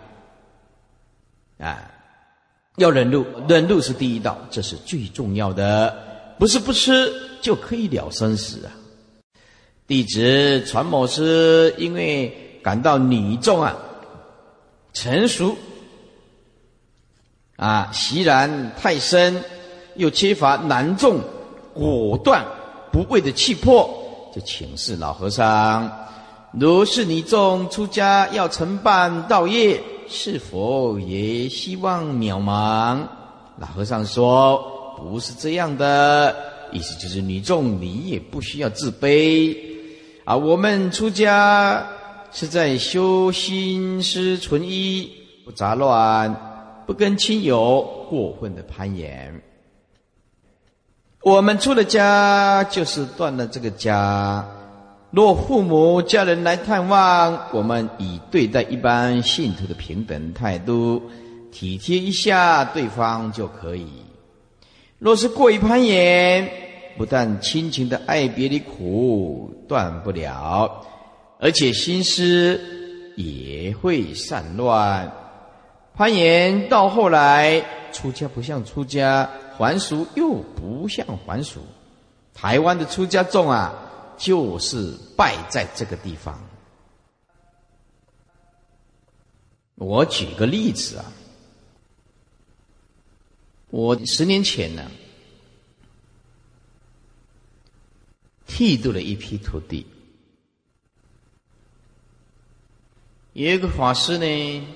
[1.58, 1.90] 啊，
[2.76, 8.72] 要忍辱，忍辱是第一道，这是最重要的，不是不吃就可以了生死啊。
[9.86, 13.76] 弟子传某师，因为感到女众啊
[14.92, 15.56] 成熟。
[17.56, 19.42] 啊，习然太深，
[19.94, 21.20] 又缺乏男众
[21.72, 22.44] 果断
[22.96, 23.90] 不畏的气魄，
[24.34, 25.86] 就请示老和尚：
[26.52, 29.78] 如是女众出家要承办道业，
[30.08, 33.06] 是否也希望渺茫？
[33.58, 36.34] 老和尚说：不是这样的，
[36.72, 39.54] 意思就是女众你也不需要自卑。
[40.24, 41.86] 啊，我们出家
[42.32, 45.12] 是在修心思纯一，
[45.44, 46.34] 不杂乱，
[46.86, 49.42] 不跟亲友过分的攀岩。
[51.26, 54.46] 我们出了家，就是断了这个家。
[55.10, 61.02] 若父母家人来探望，我们以对待一般信徒的平等态度，
[61.50, 63.88] 体贴一下对方就可以。
[65.00, 66.48] 若是过于攀岩，
[66.96, 70.80] 不但亲情的爱别离苦断不了，
[71.40, 72.60] 而且心思
[73.16, 75.12] 也会散乱。
[75.96, 77.60] 攀岩到后来，
[77.90, 81.60] 出家不像出家，还俗又不像还俗。
[82.34, 86.40] 台湾的出家众啊，就是败在这个地方。
[89.76, 91.12] 我举个例子啊，
[93.70, 94.90] 我十年前呢。
[98.48, 99.84] 剃度了一批徒弟，
[103.32, 104.66] 有一个法师呢，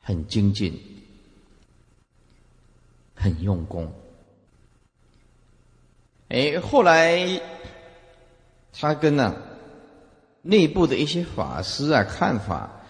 [0.00, 0.95] 很精进，
[3.16, 3.92] 很用功。
[6.28, 7.40] 哎，后来
[8.72, 9.34] 他跟呢
[10.42, 12.84] 内部的一些法师啊看法、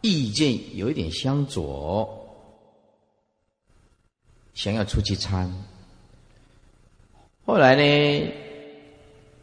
[0.00, 2.08] 意见有一点相左，
[4.54, 5.52] 想要出去参。
[7.44, 8.32] 后来呢？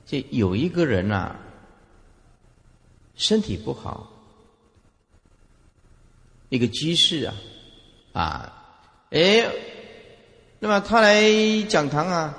[0.06, 1.36] 这有一个人呐，
[3.14, 4.12] 身体不好，
[6.50, 7.36] 一个居士啊，
[8.14, 9.46] 啊，哎，
[10.60, 11.24] 那么他来
[11.70, 12.34] 讲堂啊，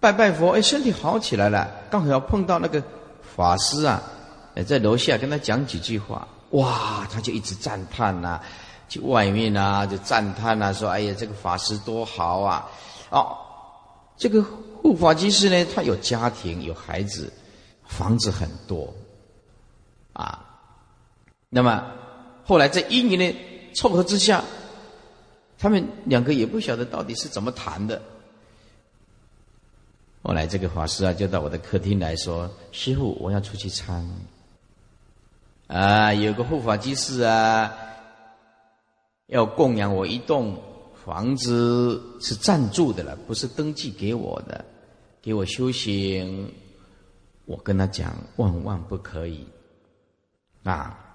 [0.00, 2.82] 拜拜佛，哎，身体好起来了，刚好要碰到那个
[3.36, 4.02] 法师啊，
[4.54, 8.40] 哎在楼下跟他讲几句话，哇，他就一直赞叹呐，
[8.88, 12.68] 去外面啊就赞叹呐，说，哎呀，这个法师多好啊，
[13.10, 13.36] 哦，
[14.16, 14.44] 这个。
[14.80, 17.32] 护法居士呢，他有家庭，有孩子，
[17.84, 18.94] 房子很多，
[20.12, 20.38] 啊，
[21.50, 21.84] 那么
[22.44, 23.36] 后来在因缘的
[23.74, 24.42] 凑合之下，
[25.58, 28.00] 他们两个也不晓得到底是怎么谈的。
[30.22, 34.08] 后来这个法师啊，就到我的客厅来说：“师傅，我要出去参，
[35.66, 37.72] 啊，有个护法居士啊，
[39.26, 40.62] 要供养我一栋。”
[41.04, 44.62] 房子是暂住的了，不是登记给我的，
[45.22, 46.52] 给我修行。
[47.46, 49.46] 我跟他讲，万万不可以
[50.64, 51.07] 啊！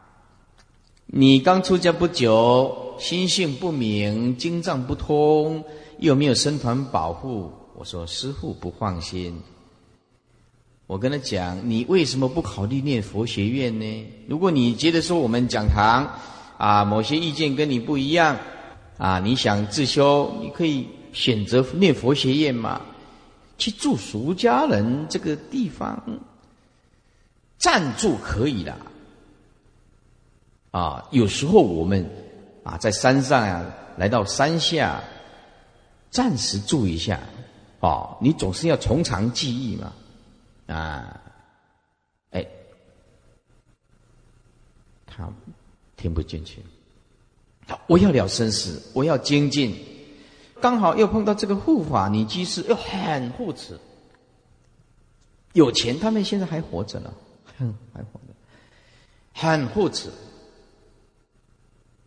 [1.15, 5.63] 你刚出家不久，心性不明，经藏不通，
[5.99, 7.51] 又没有僧团保护。
[7.75, 9.39] 我说师父不放心。
[10.87, 14.07] 我跟他讲，你为什么不考虑念佛学院呢？
[14.27, 16.11] 如果你觉得说我们讲堂
[16.57, 18.35] 啊，某些意见跟你不一样。
[18.97, 22.81] 啊，你想自修，你可以选择念佛学院嘛，
[23.59, 26.01] 去住俗家人这个地方
[27.59, 28.75] 暂住可以的。
[30.73, 32.03] 啊，有时候我们
[32.63, 33.63] 啊在山上呀，
[33.95, 35.03] 来到山下
[36.09, 37.19] 暂时住一下，
[37.79, 39.93] 哦，你总是要从长计议嘛，
[40.65, 41.21] 啊，
[42.31, 42.43] 哎，
[45.05, 45.31] 他
[45.95, 46.59] 听不进去。
[47.85, 49.77] 我要了生死，我要精进，
[50.59, 53.79] 刚好又碰到这个护法女居士，又很护持，
[55.53, 57.13] 有钱，他们现在还活着呢，
[57.59, 58.33] 哼，还活着，
[59.33, 60.09] 很护持，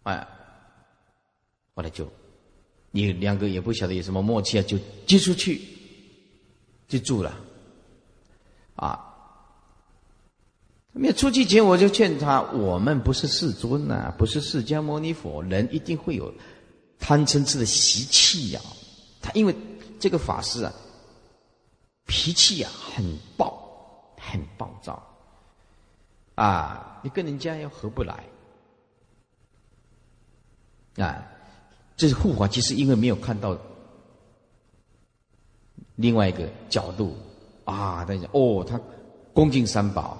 [0.07, 0.25] 哎，
[1.75, 2.09] 后来就，
[2.93, 5.61] 你两个也不晓得有什么默契啊，就接出去，
[6.87, 7.37] 就住了，
[8.77, 9.03] 啊，
[10.93, 16.33] 没有出去前，我就劝他：我们不是世尊呐，不是释迦牟尼佛，人一定会有
[17.01, 18.61] 贪嗔痴的习气呀。
[19.21, 19.57] 他因为
[19.99, 20.73] 这个法师啊，
[22.07, 23.05] 脾气啊很
[23.37, 23.61] 暴，
[24.17, 25.03] 很暴躁。
[26.37, 28.25] 啊，你跟人家又合不来。
[30.97, 31.33] 啊。
[31.97, 33.57] 这是护法，其实因为没有看到
[35.95, 37.17] 另外一个角度
[37.65, 38.79] 啊，他讲哦，他
[39.33, 40.19] 恭敬三宝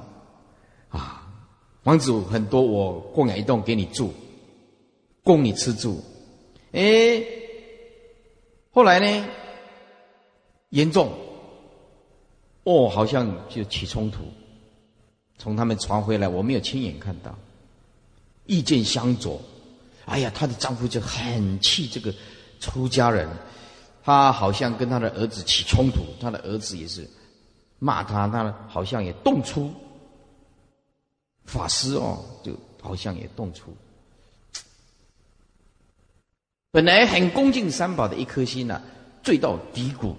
[0.89, 1.31] 啊，
[1.83, 4.11] 房子很多，我供养一栋给你住，
[5.23, 6.03] 供你吃住。
[6.73, 7.23] 哎，
[8.71, 9.29] 后来呢，
[10.71, 11.13] 严重
[12.65, 14.23] 哦，好像就起冲突，
[15.37, 17.39] 从他们传回来，我没有亲眼看到，
[18.47, 19.39] 意见相左。
[20.07, 22.15] 哎呀，她的丈夫就很气这个
[22.59, 23.29] 出家人，
[24.03, 27.09] 她好像跟她的儿子起冲突，她的儿子也是
[27.79, 29.73] 骂她，她好像也动粗。
[31.45, 33.77] 法师哦，就好像也动粗。
[36.71, 38.83] 本来很恭敬三宝的一颗心呐，
[39.23, 40.17] 坠到低谷，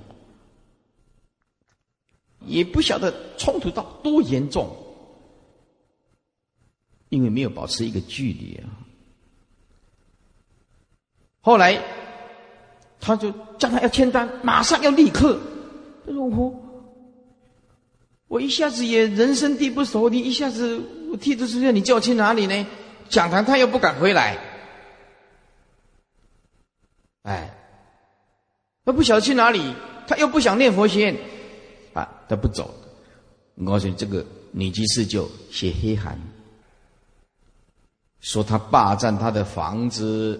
[2.45, 4.75] 也不晓得冲突到多严重，
[7.09, 8.86] 因为没有保持一个距离啊。
[11.47, 11.81] 后来，
[12.99, 15.39] 他就叫他要签单，马上要立刻。
[16.05, 16.53] 他说：“我，
[18.27, 20.77] 我一下子也人生地不熟，你一下子
[21.09, 22.67] 我替着出现，你叫我去哪里呢？
[23.07, 24.37] 讲堂他又不敢回来，
[27.23, 27.49] 哎，
[28.83, 29.73] 他不晓得去哪里，
[30.05, 31.15] 他又不想念佛仙，
[31.93, 32.75] 啊，他不走。
[33.55, 36.19] 我告诉你，这个女居士就写黑函，
[38.19, 40.37] 说他霸占他的房子。”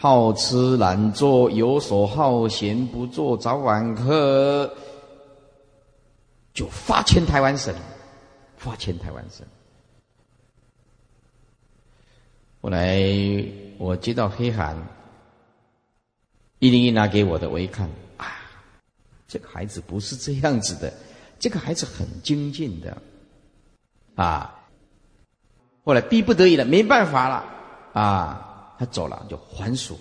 [0.00, 4.72] 好吃懒做，游手好闲，不做早晚课，
[6.54, 7.74] 就发遣台湾省，
[8.56, 9.44] 发遣台湾省。
[12.60, 12.96] 后来
[13.76, 14.80] 我接到黑函，
[16.60, 18.26] 一零一拿给我的，我一看啊，
[19.26, 20.92] 这个孩子不是这样子的，
[21.40, 22.96] 这个孩子很精进的，
[24.14, 24.60] 啊，
[25.84, 27.44] 后来逼不得已了，没办法了，
[28.00, 28.44] 啊。
[28.78, 29.98] 他走了，就还俗。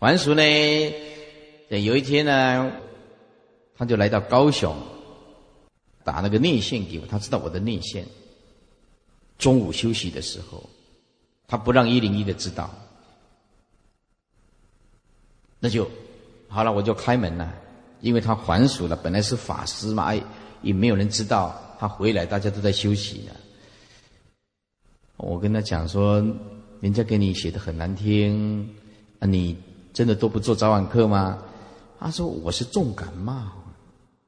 [0.00, 0.42] 还俗呢，
[1.68, 2.72] 有一天呢，
[3.76, 4.76] 他就来到高雄，
[6.02, 7.06] 打那个内线给我。
[7.06, 8.04] 他知道我的内线。
[9.38, 10.68] 中午休息的时候，
[11.46, 12.68] 他不让一零一的知道。
[15.60, 15.88] 那就
[16.48, 17.54] 好了，我就开门了，
[18.00, 18.96] 因为他还俗了。
[18.96, 20.12] 本来是法师嘛，
[20.62, 23.32] 也没有人知道他回来，大家都在休息呢。
[25.22, 26.20] 我跟他讲说，
[26.80, 28.68] 人家给你写的很难听，
[29.20, 29.56] 啊，你
[29.92, 31.38] 真的都不做早晚课吗？
[32.00, 33.40] 他说我是重感冒，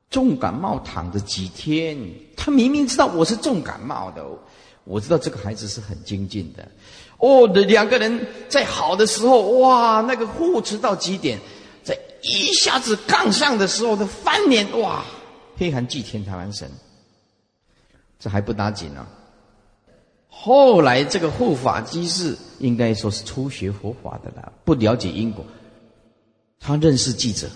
[0.08, 1.98] 重感冒躺着几天。
[2.36, 4.24] 他明明知道我是重感冒的，
[4.84, 6.68] 我知道这个孩子是很精进的。
[7.18, 11.40] 哦，两个人在好的时候，哇，那个互持到极点，
[11.82, 15.04] 在一下子杠上的时候的翻脸，哇，
[15.56, 16.70] 黑寒祭天台湾神，
[18.20, 19.04] 这还不打紧呢。
[20.36, 25.42] 后来这个护法机士应该说是初学佛法的了，不了解因果。
[26.60, 27.48] 他认识记者，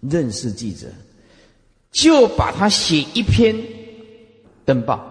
[0.00, 0.86] 认识记者，
[1.90, 3.54] 就把他写一篇
[4.64, 5.04] 登报。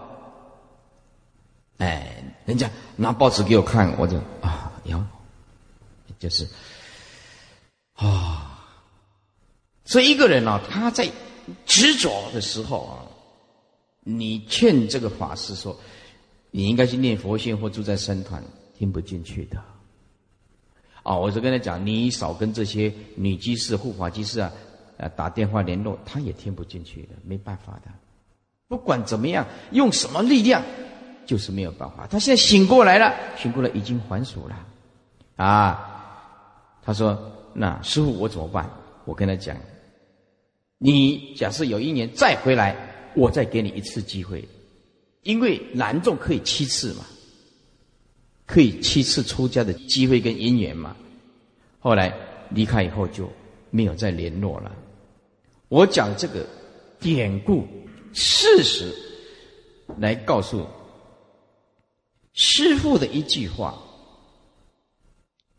[1.76, 5.00] 哎，人家拿报纸给我看，我就啊，有，
[6.18, 6.48] 就是
[7.92, 8.66] 啊。
[9.84, 11.08] 所以一个人啊，他在
[11.64, 13.06] 执着的时候啊，
[14.00, 15.78] 你劝这个法师说。
[16.58, 18.42] 你应该去念佛性或住在僧团，
[18.76, 19.62] 听不进去的。
[21.04, 24.50] 啊，我就跟他讲，你少跟这些女居士、护法居士啊，
[24.96, 27.92] 呃，打电话联络，他也听不进去的，没办法的。
[28.66, 30.60] 不管怎么样，用什么力量，
[31.24, 32.08] 就是没有办法。
[32.08, 34.66] 他现在醒过来了，醒过来已经还俗了，
[35.36, 37.16] 啊，他说
[37.54, 38.68] ：“那师傅我怎么办？”
[39.06, 39.56] 我跟他讲
[40.78, 42.74] ：“你假设有一年再回来，
[43.14, 44.44] 我再给你一次机会。”
[45.28, 47.04] 因为男众可以七次嘛，
[48.46, 50.96] 可以七次出家的机会跟因缘嘛，
[51.80, 52.10] 后来
[52.48, 53.30] 离开以后就
[53.68, 54.74] 没有再联络了。
[55.68, 56.46] 我讲这个
[56.98, 57.66] 典故
[58.14, 58.90] 事实
[59.98, 60.66] 来告诉
[62.32, 63.78] 师父的一句话，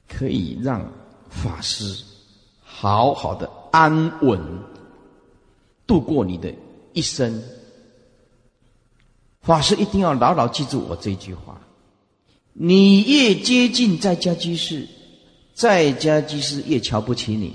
[0.07, 0.91] 可以让
[1.29, 2.03] 法师
[2.59, 4.41] 好好的安稳
[5.85, 6.51] 度过你的
[6.93, 7.39] 一生。
[9.49, 11.59] 法师一定要牢牢记住我这句话：
[12.53, 14.87] 你越接近在家居士，
[15.55, 17.49] 在家居士越瞧不起你；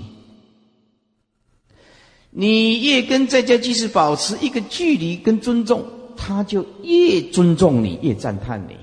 [2.31, 5.85] 你越跟在家居士保持一个距离跟尊重，
[6.17, 8.75] 他就越尊重你，越赞叹你，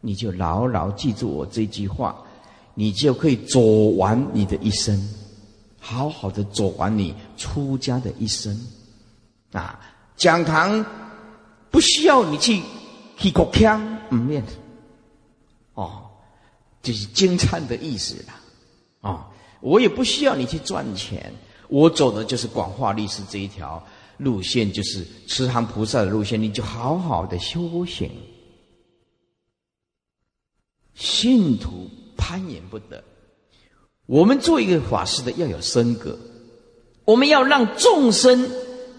[0.00, 2.20] 你就牢牢记住我这句话，
[2.74, 5.00] 你就可以走完你的一生，
[5.78, 8.60] 好好的走完你出家的一生。
[9.52, 9.78] 啊，
[10.16, 10.84] 讲堂
[11.70, 12.60] 不需要你去
[13.16, 14.44] 去国腔唔面，
[15.74, 16.10] 哦，
[16.82, 18.40] 就是精灿的意思啦。
[19.00, 21.32] 啊，我也不需要你去赚钱，
[21.68, 23.82] 我走的就是广化律师这一条。
[24.18, 28.10] 路线就是慈航菩萨的路线，你就好好的修行。
[30.94, 33.02] 信徒攀岩不得，
[34.04, 36.18] 我们做一个法师的要有身格，
[37.06, 38.46] 我们要让众生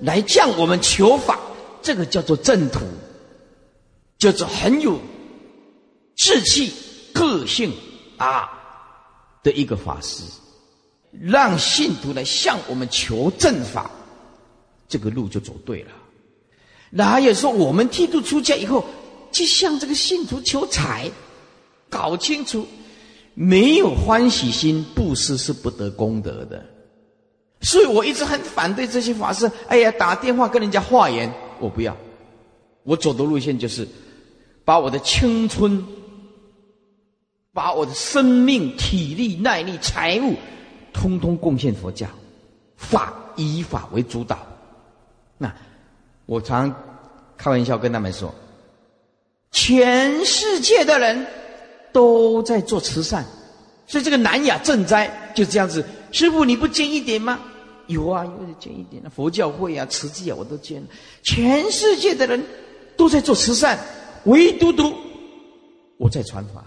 [0.02, 1.40] 来向我们求法，
[1.82, 2.82] 这个叫做正途，
[4.18, 5.00] 叫做很有
[6.16, 6.74] 志气、
[7.14, 7.74] 个性
[8.18, 8.50] 啊
[9.44, 10.24] 的一个法师，
[11.12, 13.90] 让信徒来向我们求正法。
[14.88, 15.92] 这个路就走对了，
[16.90, 18.86] 哪有说我们剃度出家以后，
[19.32, 21.10] 去向这个信徒求财？
[21.90, 22.68] 搞清楚，
[23.34, 26.66] 没有欢喜心，布施是不得功德的。
[27.62, 29.50] 所以我一直很反对这些法师。
[29.68, 31.32] 哎呀，打电话跟人家化缘，
[31.62, 31.96] 我不要。
[32.84, 33.88] 我走的路线就是，
[34.66, 35.86] 把我的青春，
[37.54, 40.36] 把我的生命、体力、耐力、财物，
[40.92, 42.08] 通通贡献佛教，
[42.76, 44.40] 法以法为主导。
[45.38, 45.54] 那
[46.26, 46.74] 我常
[47.38, 48.34] 开玩笑跟他们说，
[49.52, 51.26] 全世界的人
[51.92, 53.24] 都在做慈善，
[53.86, 55.86] 所以这个南亚赈灾就这样子。
[56.12, 57.40] 师傅你不捐一点吗？
[57.92, 59.02] 有啊，有捐一点。
[59.10, 60.84] 佛教会啊、慈济啊，我都捐。
[61.22, 62.44] 全世界的人
[62.98, 63.80] 都在做慈善，
[64.26, 64.94] 唯独独
[65.98, 66.66] 我在传法。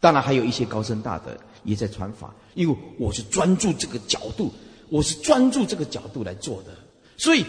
[0.00, 4.52] 当然还有一些高僧大德也在传法，因为我是专注这个角度。
[4.88, 6.70] 我是专注这个角度来做的，
[7.16, 7.44] 所以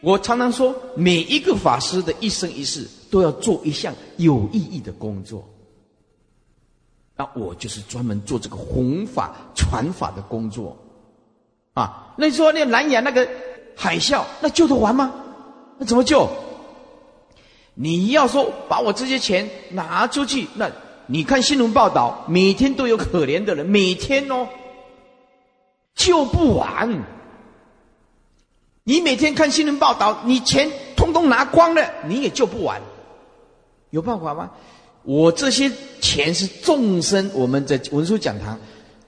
[0.00, 5.44] 我常常说，每一个法师的一生一世都要做一项有意义的工作。
[7.16, 10.78] 那我就是专门做这个弘法传法的工作，
[11.78, 13.28] 啊，那你说那南亚那个
[13.76, 15.14] 海啸，那救得完吗？
[15.78, 16.28] 那怎么救？
[17.74, 20.68] 你要说把我这些钱拿出去，那
[21.06, 24.48] 你看新闻报道，每天都有可怜的人，每天哦。
[25.94, 27.04] 救不完。
[28.82, 32.80] 你每天看新闻报道，你钱通通拿光了，你也救不完。
[33.90, 34.50] 有办法吗？
[35.04, 35.70] 我这些
[36.00, 38.58] 钱是众生，我们在文殊讲堂，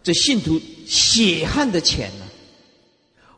[0.02, 2.24] 这信徒血汗的钱呢。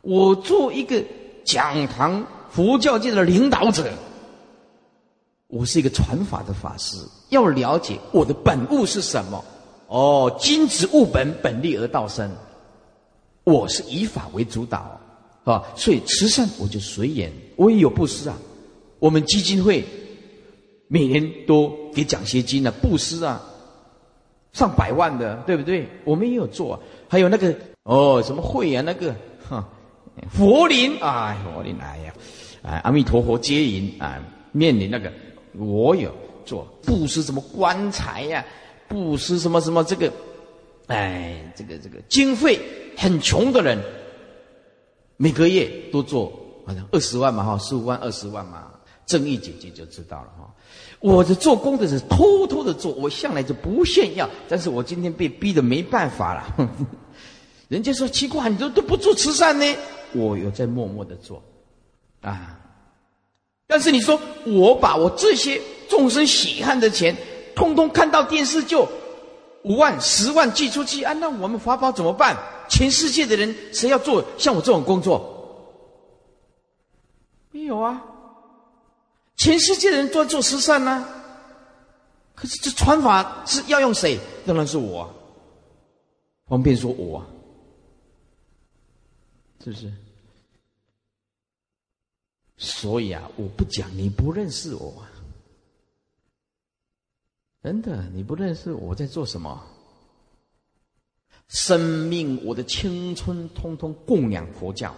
[0.03, 1.01] 我做一个
[1.45, 3.89] 讲堂佛教界的领导者，
[5.47, 6.97] 我是一个传法的法师，
[7.29, 9.43] 要了解我的本物是什么。
[9.87, 12.29] 哦，金子物本，本立而道生。
[13.45, 14.99] 我是以法为主导，
[15.45, 18.35] 啊，所以慈善我就随缘，我也有布施啊。
[18.99, 19.85] 我们基金会
[20.89, 23.41] 每年都给奖学金啊，布施啊，
[24.51, 25.87] 上百万的，对不对？
[26.03, 26.77] 我们也有做，
[27.07, 29.15] 还有那个哦，什么会啊，那个，
[30.31, 32.13] 佛林哎，佛林哎呀，
[32.61, 35.11] 哎，阿弥陀佛接引啊，面临那个
[35.53, 36.13] 我有
[36.45, 38.45] 做布施，什么棺材呀，
[38.87, 40.11] 布施什么什么这个。
[40.87, 42.59] 哎，这个这个经费
[42.97, 43.79] 很穷的人，
[45.15, 46.29] 每个月都做
[46.65, 48.67] 好像二十万嘛哈，十五万二十万嘛，
[49.05, 50.53] 正义姐姐就知道了哈。
[50.99, 56.69] 我的做工的是偷偷的做，我向来就不炫耀，但是我今天被逼的没办法了。
[57.67, 59.65] 人家说奇怪，你都都不做慈善呢？
[60.13, 61.41] 我有在默默的做
[62.21, 62.59] 啊。
[63.67, 67.15] 但是你说我把我这些众生血汗的钱，
[67.55, 68.87] 通通看到电视就。
[69.65, 71.13] 五万、十万寄出去啊！
[71.13, 72.37] 那我们法宝怎么办？
[72.67, 75.23] 全世界的人谁要做像我这种工作？
[77.51, 78.03] 没有啊！
[79.37, 81.07] 全世界的人都在做慈善呢。
[82.35, 84.19] 可是这传法是要用谁？
[84.45, 85.09] 当然是我。
[86.49, 87.25] 方便说我，
[89.63, 89.93] 是不是？
[92.57, 95.05] 所以啊，我不讲，你不认识我。
[97.61, 99.65] 真的，你不认识我在做什么？
[101.47, 104.93] 生命，我的青春，通通供养佛教。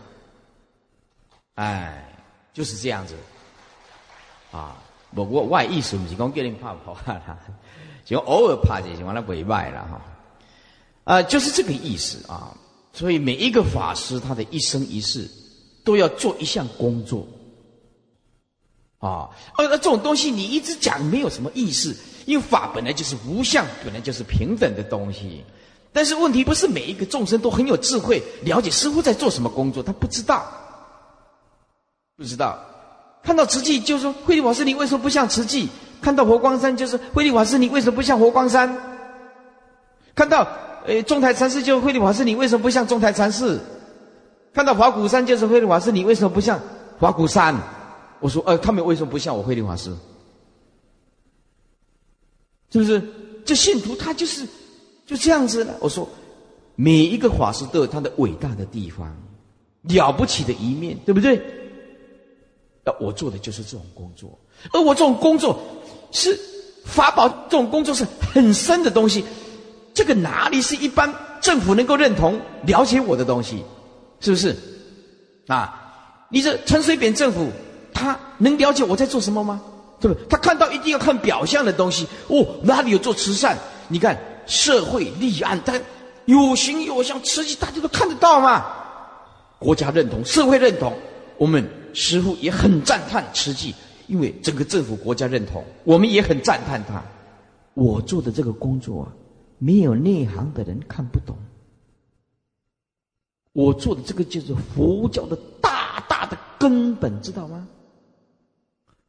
[1.55, 2.17] 哎，
[2.53, 3.15] 就是这样子。
[4.51, 7.39] 啊，我我外意思不是讲叫你怕跑啦，
[8.03, 10.01] 就偶尔怕就行，完了委外了哈。
[11.03, 12.57] 啊，就是这个意思啊。
[12.95, 15.29] 所以每一个法师，他的一生一世
[15.83, 17.27] 都要做一项工作。
[18.97, 21.95] 啊，而这种东西你一直讲没有什么意思。
[22.25, 25.43] 因为法本来就是无相，本来就是平等的东西，
[25.93, 30.43] 但是问题不是每一个众生都很有智慧，了解师傅在做什么工作，他不知道，
[32.17, 32.57] 不知道，
[33.21, 35.69] 看到瓷器就说慧律法师你为什么不像瓷器？
[36.01, 38.75] 看到佛光山就是慧律法师你为什么不像佛光山？
[40.15, 40.47] 看到
[40.87, 43.59] 哎中台禅寺就是慧律法师你为什么不像中台禅寺？
[44.53, 46.59] 看到华骨山就是慧律法师你为什么不像
[46.99, 47.55] 华骨山？
[48.19, 49.93] 我说呃他们为什么不像我慧律法师？
[52.71, 53.01] 是不是？
[53.45, 54.47] 这信徒他就是
[55.05, 55.75] 就这样子的。
[55.79, 56.07] 我说
[56.75, 59.15] 每一个法师都有他的伟大的地方，
[59.83, 61.39] 了不起的一面，对不对？
[62.85, 64.37] 呃，我做的就是这种工作，
[64.71, 65.59] 而我这种工作
[66.11, 66.37] 是
[66.85, 69.23] 法宝，这种工作是很深的东西。
[69.95, 73.63] 这个哪里是一般政府能够认同、了解我的东西？
[74.19, 74.55] 是不是？
[75.47, 77.49] 啊，你这陈水扁政府，
[77.91, 79.59] 他能了解我在做什么吗？
[79.99, 80.19] 对不？
[80.29, 82.07] 他看到一定要看表象的东西。
[82.27, 83.57] 哦，哪里有做慈善？
[83.87, 84.15] 你看
[84.45, 85.73] 社会立案，他
[86.25, 88.65] 有形有相，实际大家都看得到嘛。
[89.57, 90.93] 国家认同，社会认同，
[91.39, 91.67] 我们。
[91.97, 93.73] 师傅也很赞叹慈济，
[94.07, 97.01] 因为整个政府国家认同，我们也很赞叹他。
[97.73, 99.07] 我做的这个工作啊，
[99.57, 101.37] 没有内行的人看不懂。
[103.53, 107.67] 我做的这个就是佛教的大大的根本，知道吗？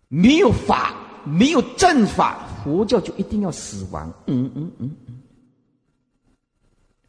[0.09, 0.95] 没有法，
[1.25, 4.13] 没有正法，佛教就一定要死亡。
[4.27, 5.23] 嗯嗯嗯嗯。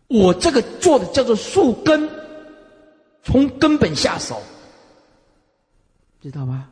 [0.08, 2.10] 我这个做的叫做树根，
[3.24, 4.42] 从根本下手。
[6.20, 6.70] 知道吗？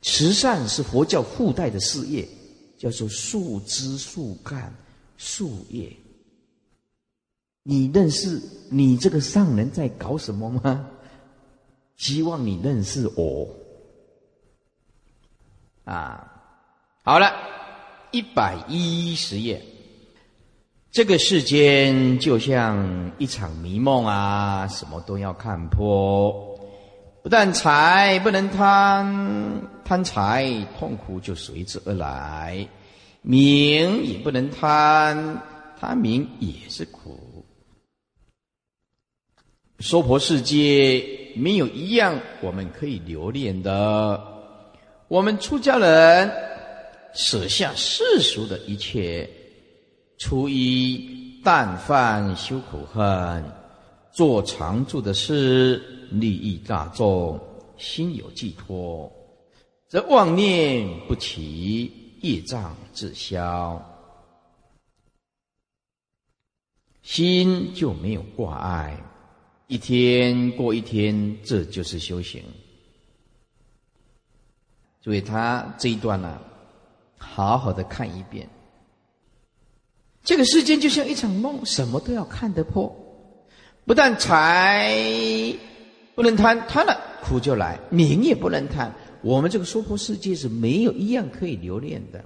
[0.00, 2.28] 慈善是佛教附带的事业，
[2.76, 4.74] 叫做树枝、树干、
[5.16, 5.94] 树叶。
[7.62, 8.40] 你认识
[8.70, 10.88] 你这个上人在搞什么吗？
[11.96, 13.48] 希望你认识我。
[15.84, 16.26] 啊，
[17.04, 17.32] 好了，
[18.10, 19.62] 一百一十页。
[20.90, 26.32] 这个世间就像一场迷梦啊，什么都要看破。
[27.22, 30.44] 不但财不能贪，贪财
[30.78, 32.66] 痛苦就随之而来；
[33.22, 35.40] 名也不能贪，
[35.80, 37.44] 贪名也是苦。
[39.78, 44.22] 娑婆世界没有一样我们可以留恋的。
[45.08, 46.30] 我们出家人
[47.14, 49.28] 舍下世俗的一切，
[50.18, 53.44] 初一淡饭修苦恨，
[54.12, 55.82] 做常住的事。
[56.10, 57.40] 利益大众，
[57.78, 59.10] 心有寄托，
[59.88, 61.90] 则妄念不起，
[62.22, 63.80] 业障自消，
[67.02, 68.96] 心就没有挂碍。
[69.66, 72.42] 一天过一天，这就是修行。
[75.00, 76.40] 所以他这一段呢，
[77.18, 78.48] 好好的看一遍。
[80.22, 82.94] 这个世间就像一场梦，什么都要看得破，
[83.84, 84.94] 不但财。
[86.14, 88.94] 不能贪，贪了苦就来；名也不能贪。
[89.22, 92.24] 我们这个娑婆世界是没有一样可以留恋的。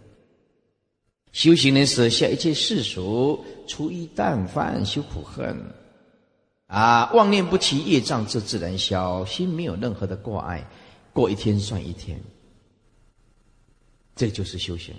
[1.32, 5.54] 修行人舍下一切世俗，除一淡饭修苦恨，
[6.66, 10.66] 啊，妄念不起，业障自自然消，心没有任何的挂碍，
[11.12, 12.18] 过一天算一天。
[14.14, 14.94] 这就是修行，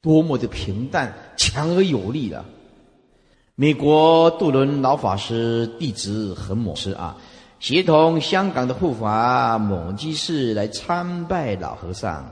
[0.00, 2.44] 多么的平淡，强而有力啊。
[3.56, 7.20] 美国杜伦老法师弟子很某师啊。
[7.64, 12.30] 协同香港的护法某居士来参拜老和尚。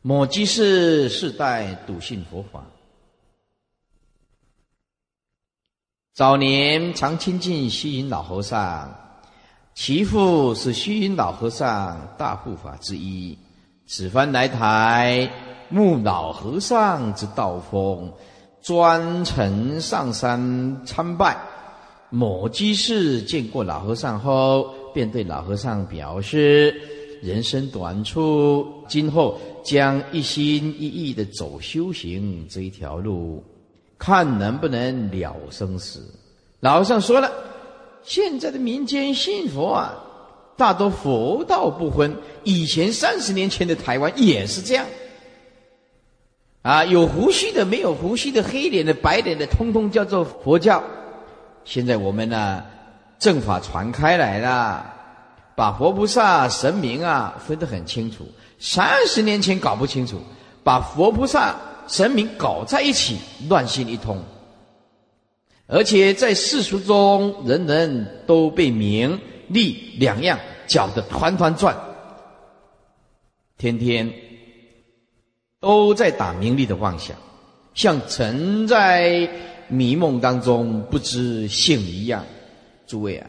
[0.00, 2.64] 某居士世代笃信佛法，
[6.14, 8.90] 早年常亲近虚云老和尚，
[9.74, 13.36] 其父是虚云老和尚大护法之一。
[13.86, 15.30] 此番来台，
[15.68, 18.14] 慕老和尚之道风，
[18.62, 21.36] 专程上山参拜。
[22.10, 26.74] 某居士见过老和尚后，便对老和尚表示：
[27.20, 33.44] 人生短促，今后将一心一意的走修行这一条路，
[33.98, 36.02] 看能不能了生死。
[36.60, 37.30] 老和尚说了：
[38.02, 40.02] 现在的民间信佛啊，
[40.56, 42.16] 大多佛道不分。
[42.42, 44.86] 以前三十年前的台湾也是这样，
[46.62, 50.82] 啊，有胡须的，没有胡须的，黑脸的，白脸的，通通叫做佛教。
[51.68, 52.64] 现在我们呢，
[53.18, 54.90] 正法传开来了，
[55.54, 58.26] 把佛菩萨、神明啊分得很清楚。
[58.58, 60.18] 三十年前搞不清楚，
[60.64, 61.54] 把佛菩萨、
[61.86, 63.18] 神明搞在一起，
[63.50, 64.18] 乱心一通。
[65.66, 71.76] 而且在世俗中，人人都被名利两样搅得团团转，
[73.58, 74.10] 天天
[75.60, 77.14] 都在打名利的妄想，
[77.74, 79.28] 像沉在。
[79.68, 82.24] 迷梦当中不知醒一样，
[82.86, 83.28] 诸位啊，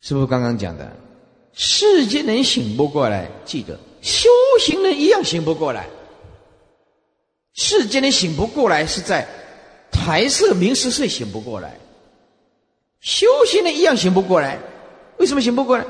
[0.00, 0.96] 是不是刚刚讲的，
[1.52, 4.28] 世间人醒不过来，记得修
[4.60, 5.88] 行人一样醒不过来。
[7.54, 9.26] 世间人醒不过来，是在
[9.90, 11.78] 台色名食睡醒不过来。
[13.00, 14.58] 修行人一样醒不过来，
[15.18, 15.86] 为什么醒不过来？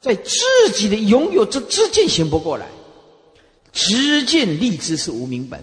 [0.00, 0.38] 在自
[0.74, 2.66] 己的拥有之知见醒不过来。
[3.72, 5.60] 知见立知是无名本，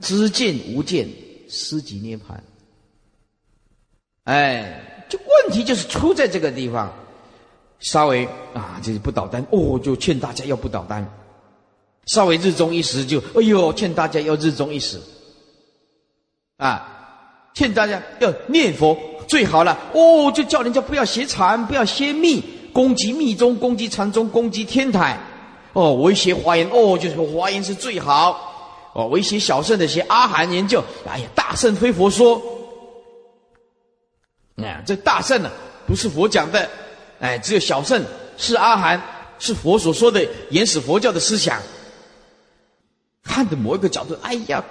[0.00, 1.08] 知见无见
[1.54, 2.42] 失即涅盘。
[4.24, 6.92] 哎，这问题就是出在这个地方。
[7.80, 11.06] 稍微啊，就是不捣蛋哦，就劝大家要不捣蛋。
[12.06, 14.98] 稍微日中一时，就哎呦，劝大家要日中一时。
[16.56, 18.96] 啊，劝大家要念佛
[19.28, 22.42] 最好了哦，就叫人家不要邪禅，不要邪密，
[22.72, 25.18] 攻击密宗，攻击禅宗，攻击天台。
[25.74, 28.53] 哦，威胁华严哦，就是华严是最好。
[28.94, 32.40] 哦，威胁小圣的些阿含研究，哎呀，大圣非佛说。
[34.56, 35.50] 哎，这大圣呢，
[35.86, 36.70] 不是佛讲的。
[37.18, 38.02] 哎，只有小圣
[38.36, 39.02] 是阿含，
[39.38, 41.60] 是佛所说的原始佛教的思想。
[43.22, 44.64] 看的某一个角度，哎呀，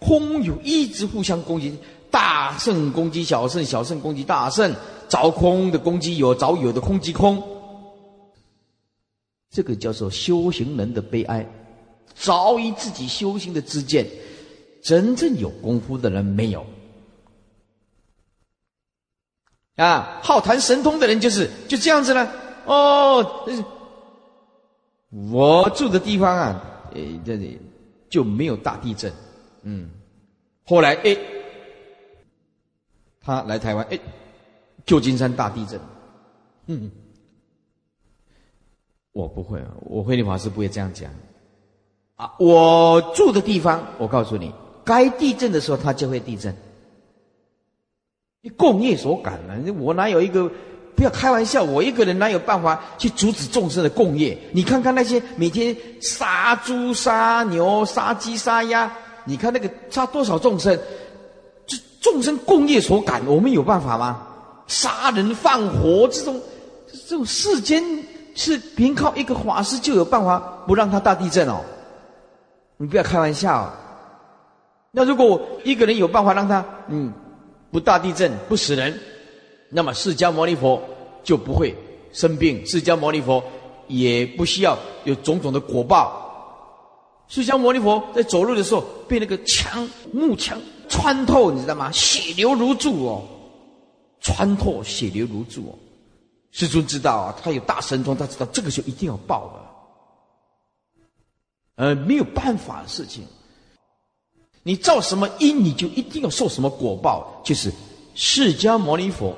[0.00, 1.78] 空有一直互相攻击，
[2.10, 4.74] 大圣攻击小圣，小圣攻击大圣，
[5.08, 7.40] 着空的攻击有，着有的攻击空。
[9.52, 11.46] 这个叫做修行人的悲哀，
[12.22, 14.06] 早已自己修行的知见，
[14.82, 16.66] 真正有功夫的人没有。
[19.76, 22.30] 啊，好谈神通的人就是就这样子了。
[22.66, 23.48] 哦，
[25.32, 26.62] 我住的地方啊，
[26.94, 27.58] 呃，这里
[28.10, 29.10] 就没有大地震。
[29.62, 29.88] 嗯，
[30.66, 31.16] 后来哎，
[33.22, 33.98] 他来台湾，哎，
[34.84, 35.80] 旧金山大地震。
[36.66, 36.90] 嗯，
[39.12, 41.10] 我不会啊，我慧律法师不会这样讲。
[42.20, 44.52] 啊，我住的地方，我告诉你，
[44.84, 46.54] 该地震的时候，它就会地震。
[48.42, 49.72] 你共业所感呢？
[49.78, 50.50] 我哪有一个？
[50.94, 54.36] 不要开玩笑，我一个人哪有办法去阻止众生的共业？
[54.52, 58.92] 你看看那些每天杀猪、杀牛、杀鸡、杀鸭，
[59.24, 60.78] 你看那个杀多少众生？
[61.66, 64.26] 这众生共业所感，我们有办法吗？
[64.66, 66.38] 杀人放火这种，
[67.08, 67.82] 这种世间
[68.34, 71.62] 是凭靠一个法师就有办法不让他大地震哦？
[72.80, 73.70] 你不要开玩笑。
[74.90, 77.12] 那如果一个人有办法让他，嗯。
[77.72, 78.98] 不大地震不死人，
[79.68, 80.82] 那么释迦牟尼佛
[81.22, 81.72] 就不会
[82.12, 83.40] 生病，释迦牟尼佛
[83.86, 87.22] 也不需要有种种的果报。
[87.28, 90.58] 释迦牟尼佛在走路的时候被那个枪木枪
[90.88, 91.92] 穿透，你知道吗？
[91.92, 93.22] 血流如注哦，
[94.20, 95.78] 穿透血流如注哦。
[96.50, 99.69] 师尊知道啊，他有大神通，他知道这个时候一定要报的，
[101.80, 103.24] 呃，没有办法的事情。
[104.62, 107.40] 你造什么因，你就一定要受什么果报。
[107.42, 107.72] 就是
[108.14, 109.34] 释迦牟尼佛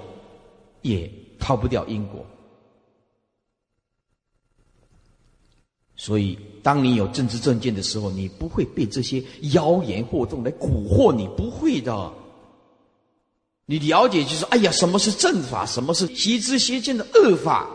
[0.80, 2.26] 也逃不掉因果。
[5.94, 9.22] 所以，当你有政治正见的时候，你不会被这些
[9.52, 12.12] 妖言惑众来蛊惑你，不会的。
[13.66, 17.70] 你了解，就是哎呀，什么是正法，什么是邪知邪见的恶法，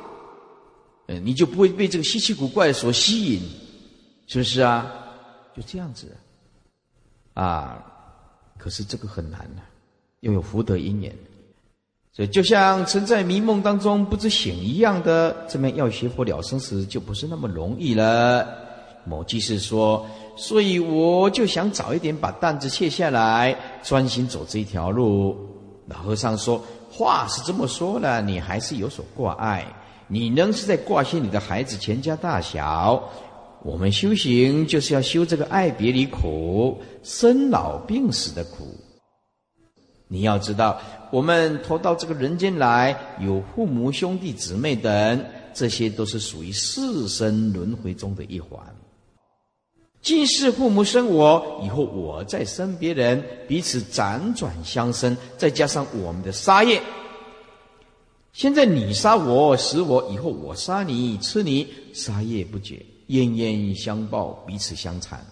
[1.08, 3.42] 嗯，你就不会被这个稀奇古怪所吸引，
[4.28, 4.86] 是不是啊？
[5.56, 6.16] 就这样子。
[7.34, 7.84] 啊，
[8.58, 9.62] 可是这个很难呐，
[10.22, 11.16] 要有福德因缘，
[12.12, 18.48] 所以就像曾在迷梦当中不知醒一样的，这边要学佛了生死就不是那么容易了。
[19.06, 20.04] 某居士说，
[20.36, 25.38] 所以我就想早一点把担子卸下来，专心走这一条路。
[25.86, 26.62] 老和尚说，
[26.92, 29.64] 话是这么说了，你还是有所挂碍，
[30.08, 33.02] 你仍是在挂心你的孩子全家大小。
[33.64, 38.68] 我们修行就是要修这个爱别离苦、生老病死的苦。
[40.08, 40.80] 你要知道，
[41.12, 48.60] 我们投到这个人间来，有父母、兄弟、姊妹等，这些都是属于四生轮回中的一环。
[50.02, 56.82] 今世父母生我，以后我再生别人，彼此辗转相生，再加上我们的杀业。
[58.32, 62.86] 现在你杀我，死我，以后我杀你，吃你，杀业不绝。
[63.08, 65.26] 冤冤相报，彼此相残，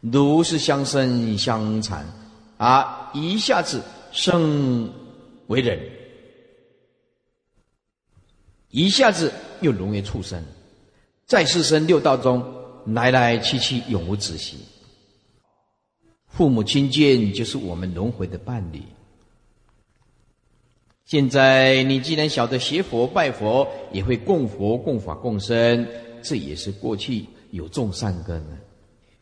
[0.00, 2.06] 如是相生相残，
[2.56, 4.90] 啊，一下子生
[5.48, 5.78] 为人，
[8.70, 10.42] 一下子又沦为畜生，
[11.26, 12.44] 在世生六道中
[12.86, 14.58] 来来去去，永无止息。
[16.28, 18.82] 父母亲见就是我们轮回的伴侣。
[21.04, 25.86] 现在你既然晓得学佛拜佛，也会供佛供法供僧。
[26.26, 28.56] 这也是过去有种善根的，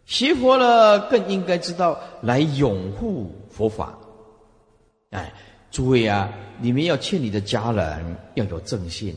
[0.07, 3.99] 学佛了更应该知道来拥护佛法。
[5.11, 5.31] 哎，
[5.71, 6.33] 诸位啊，
[6.63, 9.15] 你们要劝你的家人要有正信，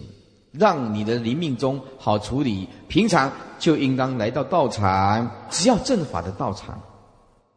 [0.52, 2.68] 让你的灵命中好处理。
[2.90, 6.82] 平常就应当来到道场，只要正法的道场，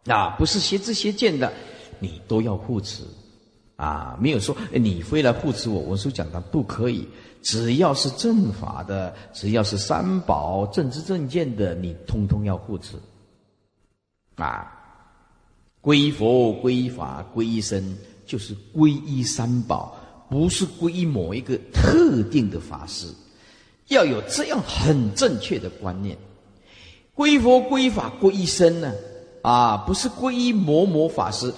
[0.07, 1.53] 啊，不是邪知邪见的，
[1.99, 3.03] 你都要护持。
[3.81, 7.09] 啊，没有说你非来护持我，文书讲的不可以。
[7.41, 12.97] 只要是正法的，只要是三宝正知正见的，你通通要护持。
[14.35, 14.71] 啊，
[15.81, 19.97] 归佛、归法、归僧，就是皈依三宝，
[20.29, 23.07] 不是皈依某一个特定的法师。
[23.89, 26.19] 要有这样很正确的观念。
[27.15, 28.93] 归佛、归法、归依僧呢？
[29.41, 31.51] 啊，不是皈依某某法师。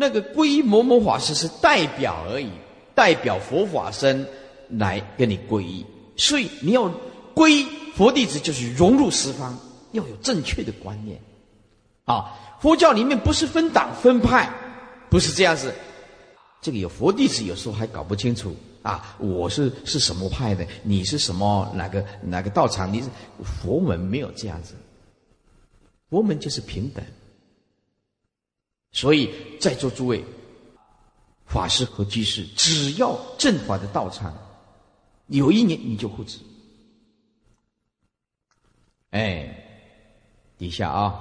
[0.00, 2.48] 那个皈依某某法师是代表而已，
[2.94, 4.24] 代表佛法僧
[4.68, 5.84] 来跟你皈依，
[6.16, 6.88] 所以你要
[7.34, 9.58] 皈佛弟子就是融入十方，
[9.90, 11.20] 要有正确的观念。
[12.04, 14.48] 啊，佛教里面不是分党分派，
[15.10, 15.74] 不是这样子。
[16.62, 22.92] 这个有佛弟子有时候还搞不清楚啊，我是是什么派的，你是什么哪个哪个道场？
[22.92, 23.08] 你是
[23.42, 24.74] 佛门没有这样子，
[26.08, 27.04] 佛门就是平等。
[28.92, 29.30] 所以
[29.60, 30.24] 在座诸位
[31.46, 34.36] 法师和居士，只要正法的道场，
[35.28, 36.38] 有一年你就护持。
[39.10, 39.48] 哎，
[40.58, 41.14] 底下啊，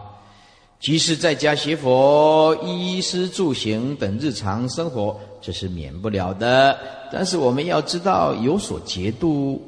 [0.80, 6.78] 即使在家学佛、衣食住行等日常生活，这是免不了的。
[7.11, 9.65] 但是我们要知道有所节度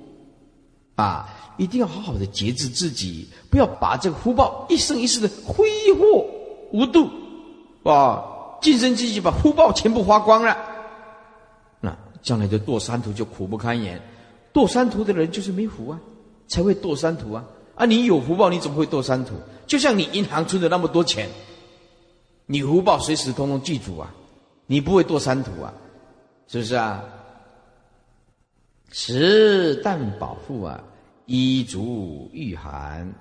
[0.96, 6.26] 啊，一定要好好的节制自己，不要把这个福报一生一世的挥霍
[6.72, 7.10] 无度。
[7.84, 8.36] 哇！
[8.62, 10.58] 尽身积极把福报全部花光了，
[11.80, 14.02] 那将来的堕三途就苦不堪言。
[14.52, 16.00] 堕三途的人就是没福啊，
[16.50, 17.46] 才会堕三途啊！
[17.76, 19.36] 啊，你有福报，你怎么会堕三途？
[19.66, 21.30] 就像你银行存的那么多钱，
[22.48, 24.14] 你福报随时通通记住啊，
[24.66, 25.74] 你不会堕三途啊，
[26.50, 27.02] 是不是啊？
[28.92, 30.84] 食但饱腹啊，
[31.28, 33.14] 衣足御寒，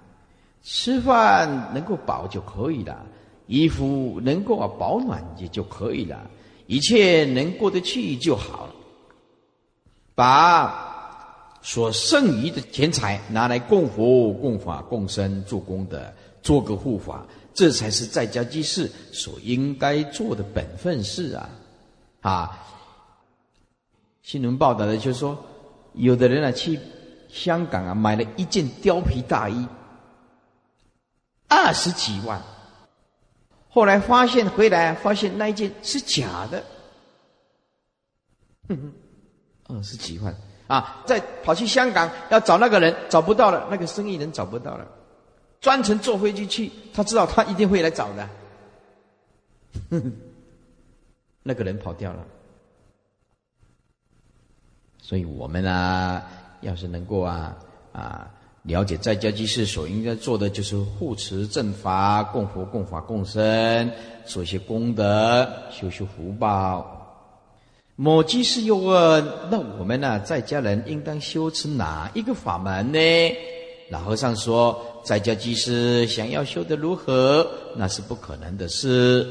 [0.65, 3.07] 吃饭能够饱就可以了。
[3.49, 6.31] 衣服能够啊保暖也就可以了，
[6.67, 8.75] 一切能过得去就好了。
[10.15, 16.01] 把所剩余的钱财拿来供佛、供法、供身做功德，
[16.43, 21.51] 做个护法，这才是在家居士所应该做的本分事啊！
[22.21, 22.67] 啊，
[24.23, 25.37] 新闻报道的就是说，
[25.95, 26.79] 有的人啊去
[27.29, 29.67] 香港啊买了一件貂皮大衣，
[31.49, 32.43] 二十几万。
[33.71, 36.65] 后来发现回来，发现那一件是假的，
[39.67, 40.35] 二十几万
[40.67, 41.03] 啊！
[41.07, 44.89] 再跑去香港要找那个人，找不到了，那个生意人找不到了，
[45.61, 48.29] 专程坐飞机去，他知道他一定会来找的，
[51.43, 52.27] 那个人跑掉了。
[55.01, 56.23] 所以我们呢，
[56.63, 57.57] 要是能够啊
[57.93, 58.31] 啊。
[58.69, 63.91] 了解在家居士所应该做的就是护持正法、供佛、供法、供僧，
[64.27, 66.95] 做些功德，修修福报。
[67.97, 72.99] 某居士又问：那我们呢，在家人应当修持哪一个法门呢？
[73.89, 79.27] 老和尚说：在家居士想要修得如何，那是不可能的事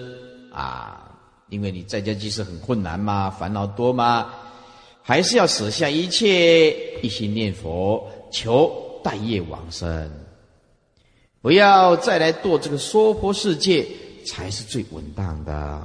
[0.51, 1.15] 啊！
[1.49, 4.33] 因为你在家居士很困难嘛，烦恼多嘛，
[5.03, 8.85] 还是要舍下一切，一心念佛，求。
[9.08, 10.12] 待业往生，
[11.41, 13.88] 不要再来堕这个娑婆世界，
[14.26, 15.82] 才是最稳当的。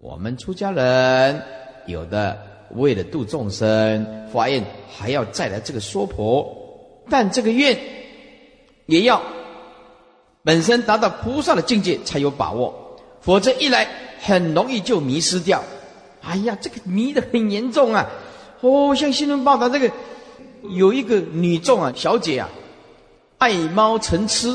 [0.00, 1.42] 我们出家人
[1.86, 2.40] 有的
[2.76, 6.46] 为了度众生发愿，还要再来这个娑婆，
[7.10, 7.76] 但这个愿
[8.86, 9.20] 也要
[10.44, 13.88] 本身达到菩萨的境界才有把握，否则一来
[14.20, 15.60] 很容易就迷失掉。
[16.22, 18.08] 哎呀，这个迷的很严重啊！
[18.60, 19.90] 哦，像新闻报道这个。
[20.70, 22.48] 有一个女众啊，小姐啊，
[23.38, 24.48] 爱猫成痴，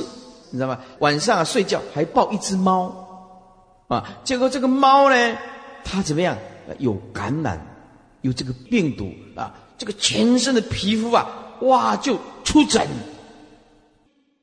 [0.49, 0.79] 你知道吗？
[0.99, 5.37] 晚上啊睡觉还抱一只猫，啊，结果这个猫呢，
[5.83, 6.37] 它怎么样？
[6.77, 7.59] 有感染，
[8.21, 11.27] 有这个病毒啊，这个全身的皮肤啊，
[11.61, 12.87] 哇，就出疹、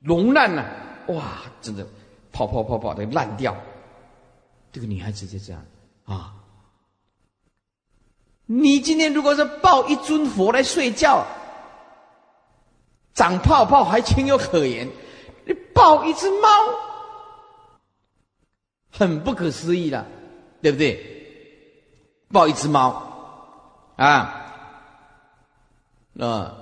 [0.04, 0.64] 脓烂了，
[1.08, 1.86] 哇，真的
[2.32, 3.56] 泡泡泡泡的烂掉。
[4.72, 5.64] 这个女孩子就这样
[6.04, 6.34] 啊，
[8.46, 11.26] 你今天如果是抱一尊佛来睡觉。
[13.18, 14.88] 长泡泡还情有可原，
[15.44, 16.48] 你抱一只猫，
[18.92, 20.06] 很不可思议的，
[20.62, 21.04] 对不对？
[22.30, 24.52] 抱一只猫，啊，
[26.12, 26.54] 那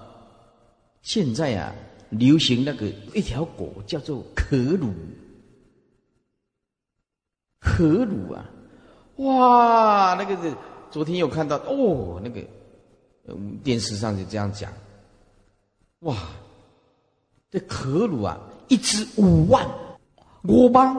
[1.03, 1.75] 现在呀，
[2.09, 4.95] 流行那个一条狗叫做可鲁，
[7.61, 8.47] 可鲁啊，
[9.17, 10.57] 哇，那个是
[10.91, 12.41] 昨天有看到哦，那个
[13.29, 14.73] 嗯，电视上就这样讲。
[16.01, 16.17] 哇，
[17.57, 18.39] 这可鲁啊，
[18.69, 19.67] 一只五万，
[20.43, 20.95] 我帮。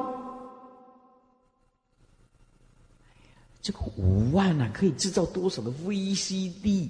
[3.62, 6.90] 这个五万啊，可以制造多少的 VCD，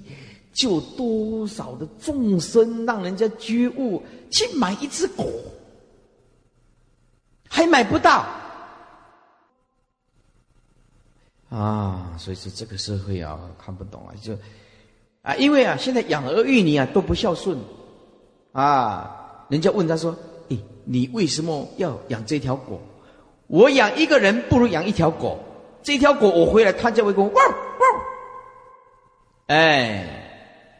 [0.54, 5.30] 救多少的众生，让人家觉悟，去买一只狗，
[7.46, 8.24] 还买不到
[11.50, 12.16] 啊！
[12.18, 14.32] 所以说这个社会啊，看不懂啊，就
[15.20, 17.58] 啊，因为啊，现在养儿育女啊都不孝顺
[18.52, 20.14] 啊，人家问他说
[20.50, 22.80] ：“诶，你为什么要养这条狗？
[23.46, 25.38] 我养一个人不如养一条狗。”
[25.82, 27.56] 这条狗我回来，它就会跟我汪汪。
[29.46, 30.04] 哎，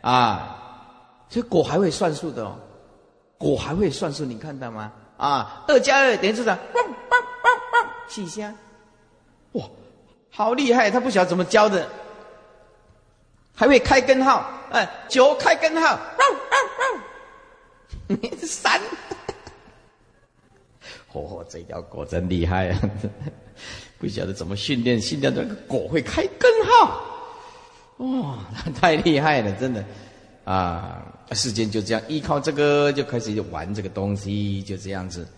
[0.02, 0.58] 啊，
[1.30, 2.56] 这狗还会算数的哦，
[3.38, 4.92] 狗还会算数，你看到吗？
[5.16, 6.50] 啊，二加二等于多少？
[6.52, 8.54] 汪汪汪汪，气香，
[9.52, 9.64] 哇，
[10.30, 10.90] 好厉害！
[10.90, 11.88] 他不晓得怎么教的，
[13.54, 15.98] 还会开根号，哎，九开根号，
[18.42, 18.80] 三，
[21.12, 22.90] 哦，这条狗真厉害啊！
[23.98, 27.02] 不晓得怎么训练，训练这个狗会开根号，
[27.98, 28.38] 哇，
[28.80, 29.84] 太厉害了，真的
[30.44, 31.04] 啊！
[31.32, 35.28] 世间就这样依靠这个就开始玩这个东西，就这样子。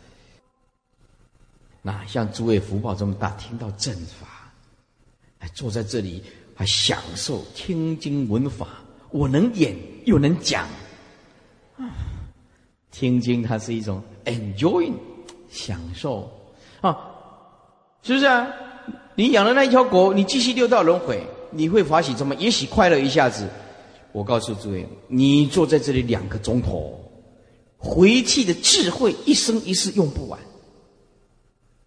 [1.83, 4.53] 那像诸位福报这么大，听到正法，
[5.39, 6.23] 还坐在这里
[6.55, 8.69] 还享受听经闻法，
[9.11, 10.69] 我能演又能讲，
[11.79, 11.89] 啊
[12.91, 14.93] 听经它是一种 enjoy
[15.51, 16.31] 享受
[16.81, 17.07] 啊。
[18.03, 18.49] 是不是啊？
[19.15, 22.35] 你养的那一条狗，你继续六道轮回，你会发喜什么？
[22.37, 23.47] 也许快乐一下子。
[24.13, 26.99] 我告诉诸位，你坐在这里两个钟头，
[27.77, 30.41] 回去的智慧一生一世用不完，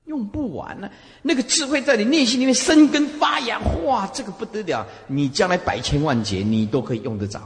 [0.06, 0.90] 用不完呢。
[1.24, 4.86] 那个智慧在你内心里面生根发芽，哇，这个不得了！
[5.08, 7.42] 你将来百千万劫，你都可以用得着，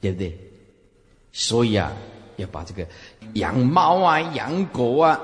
[0.00, 0.38] 对不对？
[1.36, 1.92] 所以啊，
[2.36, 2.86] 要把这个
[3.34, 5.20] 养猫啊，养狗啊。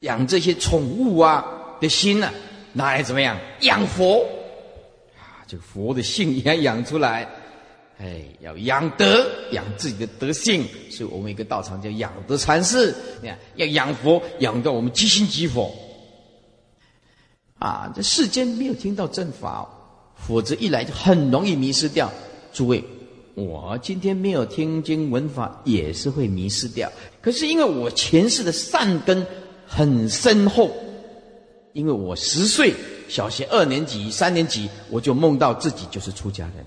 [0.00, 1.44] 养这些宠物啊
[1.80, 2.28] 的心呢，
[2.72, 3.38] 拿来怎么样？
[3.60, 4.26] 养佛
[5.16, 7.28] 啊，这个佛的性也要养出来。
[7.98, 10.66] 哎，要养德，养自己的德性。
[10.90, 12.92] 所以我们一个道场叫养德禅师。
[13.22, 15.72] 你看，要养佛，养到我们即心即佛。
[17.58, 19.66] 啊，这世间没有听到正法，
[20.16, 22.10] 否则一来就很容易迷失掉。
[22.52, 22.84] 诸位，
[23.34, 26.90] 我今天没有听经闻法，也是会迷失掉。
[27.20, 29.26] 可是因为我前世的善根。
[29.74, 30.70] 很深厚，
[31.72, 32.74] 因为我十岁，
[33.08, 36.66] 小学二年级、三年级，我就梦到自己就是出家人，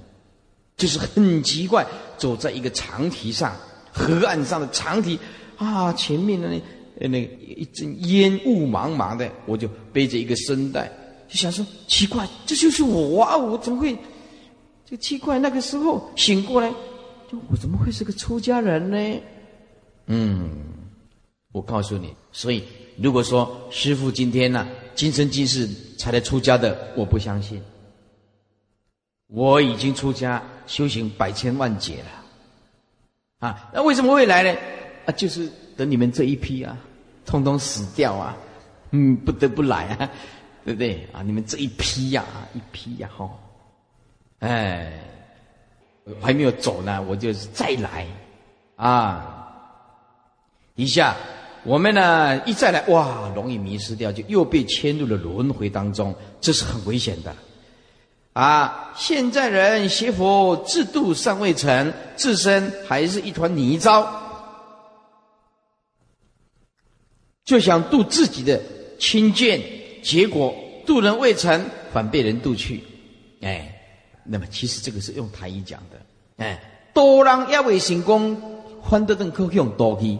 [0.75, 1.85] 就是很奇怪，
[2.17, 3.55] 走在一个长堤上，
[3.91, 5.19] 河岸上的长堤，
[5.57, 10.91] 啊，前面的那那一阵烟雾茫茫的，我就背着一个身带，
[11.29, 13.95] 就想说奇怪，这就是我啊，我怎么会？
[14.85, 16.69] 就奇怪，那个时候醒过来，
[17.31, 19.21] 就我怎么会是个出家人呢？
[20.07, 20.49] 嗯，
[21.51, 22.63] 我告诉你，所以。
[22.97, 24.65] 如果说师父今天呢，
[24.95, 25.67] 今生今世
[25.97, 27.61] 才来出家的，我不相信。
[29.27, 34.59] 我已经出家修行百千万劫了，啊，那为什么会来呢？
[35.05, 36.77] 啊，就是等你们这一批啊，
[37.25, 38.37] 通通死掉啊，
[38.91, 40.09] 嗯，不得不来啊，
[40.63, 41.05] 对不对？
[41.11, 42.23] 啊，你们这一批呀，
[42.53, 43.29] 一批呀，哈，
[44.39, 44.91] 哎，
[46.21, 48.07] 还没有走呢，我就是再来，
[48.75, 49.47] 啊，
[50.75, 51.15] 一下。
[51.63, 57.35] 我们呢一再来哇，容易迷失掉，就又被牵入了轮回当中，这是很危险的。
[58.33, 64.05] 啊，现在人学佛制度尚未成，自身还是一团泥沼，
[67.45, 68.61] 就想渡自己的
[68.99, 69.59] 亲眷，
[70.03, 70.53] 结果
[70.85, 72.83] 渡人未成，反被人渡去。
[73.41, 73.74] 哎，
[74.25, 76.43] 那么其实这个是用台语讲的。
[76.43, 76.59] 哎，
[76.93, 78.35] 多让一位成功，
[78.83, 80.17] 翻得更可用多去。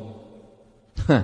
[1.08, 1.16] 哼，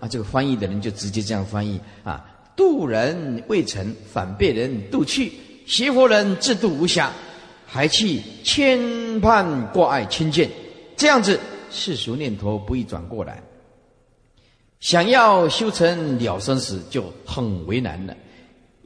[0.00, 2.24] 啊，这个翻译的人就直接这样翻译啊：
[2.56, 5.30] 渡人未成，反被人渡去；
[5.66, 7.08] 邪佛人自渡无暇，
[7.66, 8.78] 还去牵
[9.20, 10.48] 绊挂碍亲见，
[10.96, 11.38] 这样子
[11.70, 13.42] 世俗念头不易转过来。
[14.80, 18.16] 想要修成了生死，就很为难了。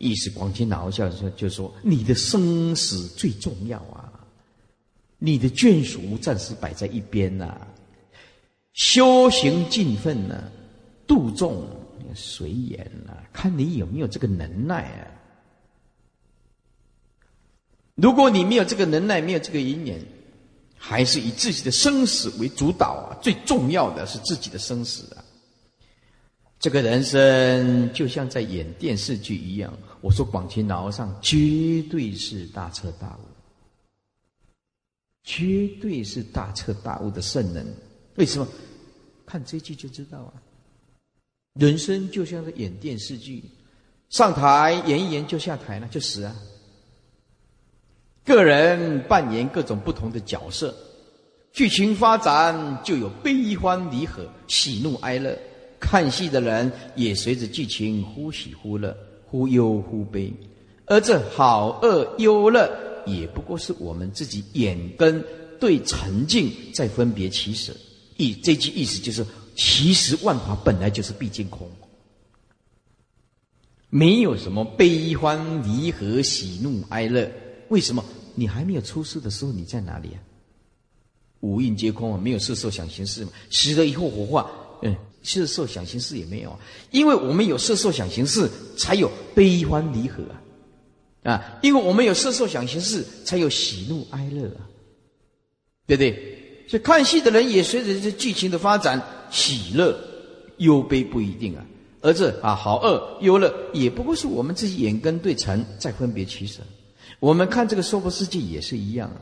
[0.03, 4.11] 意思广清老笑说，就说你的生死最重要啊，
[5.19, 7.65] 你的眷属暂时摆在一边呐。
[8.73, 10.51] 修行尽分呢，
[11.07, 11.65] 度众
[12.17, 15.07] 随缘啊，看你有没有这个能耐啊。
[17.95, 20.05] 如果你没有这个能耐，没有这个因缘，
[20.77, 23.15] 还是以自己的生死为主导啊。
[23.23, 25.23] 最重要的是自己的生死啊。
[26.59, 29.73] 这个人生就像在演电视剧一样。
[30.03, 33.25] 我说广清老和尚绝对是大彻大悟，
[35.23, 37.67] 绝对是大彻大悟的圣人。
[38.17, 38.47] 为什么？
[39.25, 40.35] 看这句就知道啊。
[41.55, 43.45] 人生就像是演电视剧，
[44.11, 46.37] 上台演一演就下台了，就死啊。
[48.25, 50.75] 个人扮演各种不同的角色，
[51.53, 55.39] 剧情发展就有悲欢离合、喜怒哀乐。
[55.79, 58.97] 看戏的人也随着剧情忽喜忽乐、
[59.33, 60.31] 忽忧忽悲，
[60.85, 62.71] 而这好恶忧乐，
[63.07, 65.25] 也不过是我们自己眼根
[65.59, 67.73] 对沉静在分别起舍。
[68.19, 69.25] 意这句意思就是，
[69.57, 71.67] 其实万法本来就是毕竟空，
[73.89, 77.33] 没有什么悲欢离合、喜怒哀乐。
[77.69, 78.05] 为什么？
[78.35, 80.21] 你还没有出世的时候，你在哪里啊？
[81.41, 83.33] 五蕴皆空啊，没有色受想行识嘛。
[83.49, 84.51] 死了以后火化，
[84.83, 84.95] 嗯。
[85.23, 86.59] 色受想行识也没有，
[86.91, 90.23] 因为我们有色受想行识，才有悲欢离合
[91.25, 91.33] 啊！
[91.33, 94.67] 啊，因为我们有色受想行识，才有喜怒哀乐啊，
[95.87, 96.67] 对不对？
[96.69, 99.01] 所以看戏的人也随着这剧情的发展，
[99.31, 99.97] 喜乐
[100.59, 101.65] 忧悲不一定啊。
[102.01, 106.61] 而这啊，好恶忧乐，也不过是我们自己眼根对尘在分别取舍。
[107.21, 109.21] 我们看这个娑婆世界也是一样啊，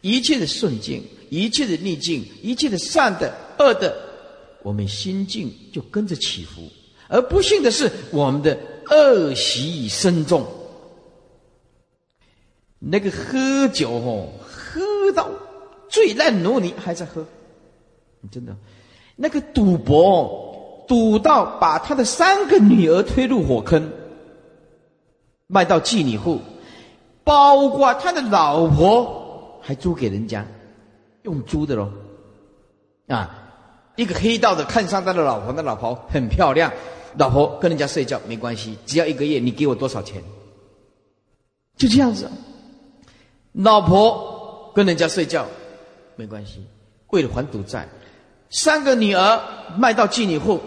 [0.00, 4.11] 一切的顺境，一切的逆境，一切的善的恶的。
[4.62, 6.62] 我们心境就跟着起伏，
[7.08, 8.56] 而不幸的是，我们的
[8.90, 10.46] 恶习深重。
[12.78, 14.80] 那个喝酒哦，喝
[15.12, 15.28] 到
[15.88, 17.24] 醉烂如泥还在喝，
[18.30, 18.56] 真的。
[19.16, 23.90] 那个赌博，赌到把他的三个女儿推入火坑，
[25.46, 26.40] 卖到妓女户，
[27.24, 30.46] 包括他的老婆还租给人家，
[31.22, 31.90] 用租的喽，
[33.08, 33.38] 啊。
[33.96, 36.72] 一个黑道的看上他的老婆，那老婆很漂亮，
[37.18, 40.22] 老婆跟人家睡觉没关系，只要一个月你给我多少钱，
[41.76, 42.30] 就这样子。
[43.52, 45.46] 老婆跟人家睡觉
[46.16, 46.64] 没关系，
[47.08, 47.86] 为了还赌债，
[48.48, 49.40] 三个女儿
[49.76, 50.58] 卖到妓女户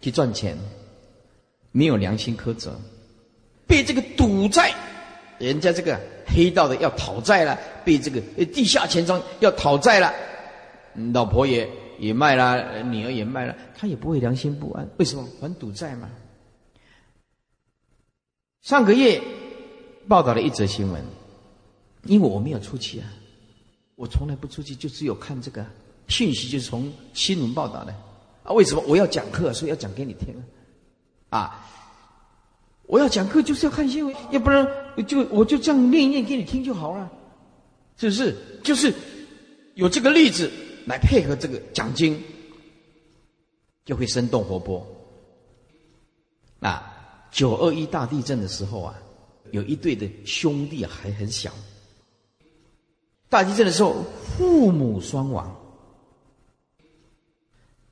[0.00, 0.56] 去赚钱，
[1.72, 2.78] 没有良心苛责，
[3.66, 4.72] 被这个赌债，
[5.38, 10.14] 人家这个黑道的要讨债了，被这个地下钱庄要讨债了，
[11.12, 11.68] 老婆也。
[11.98, 14.88] 也卖了，女儿也卖了，他也不会良心不安。
[14.98, 16.08] 为什么还赌债嘛？
[18.62, 19.20] 上个月
[20.06, 21.02] 报道了一则新闻，
[22.04, 23.06] 因为我没有出去啊，
[23.96, 25.64] 我从来不出去，就只有看这个
[26.08, 27.94] 讯息，就是从新闻报道的
[28.42, 28.52] 啊。
[28.52, 30.34] 为什么我要讲课，所以要讲给你听
[31.30, 31.64] 啊？
[32.86, 34.66] 我要讲课就是要看新闻，要不然
[35.06, 37.10] 就我就这样念一念给你听就好了，
[37.96, 38.36] 是不是？
[38.62, 38.94] 就是
[39.74, 40.50] 有这个例子。
[40.88, 42.18] 来配合这个讲经，
[43.84, 44.84] 就会生动活泼。
[46.60, 48.94] 啊，九二一大地震的时候啊，
[49.52, 51.52] 有一对的兄弟还很小。
[53.28, 55.54] 大地震的时候，父母双亡。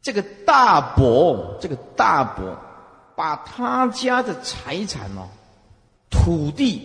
[0.00, 2.58] 这个大伯，这个大伯，
[3.14, 5.28] 把他家的财产哦，
[6.10, 6.80] 土地、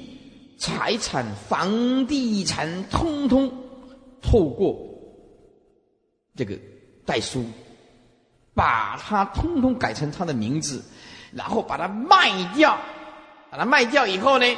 [0.60, 3.50] 财产、房地产，通通
[4.22, 4.91] 透过。
[6.42, 6.60] 这个
[7.06, 7.46] 代书，
[8.56, 10.84] 把它通通改成他的名字，
[11.32, 12.76] 然后把它卖掉，
[13.52, 14.58] 把它卖掉以后呢，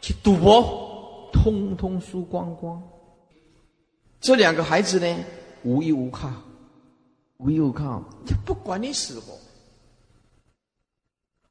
[0.00, 2.82] 去赌博，通通输光光。
[4.18, 5.24] 这两个孩子呢，
[5.62, 6.30] 无依无靠，
[7.36, 9.34] 无依无靠，就不管你死活。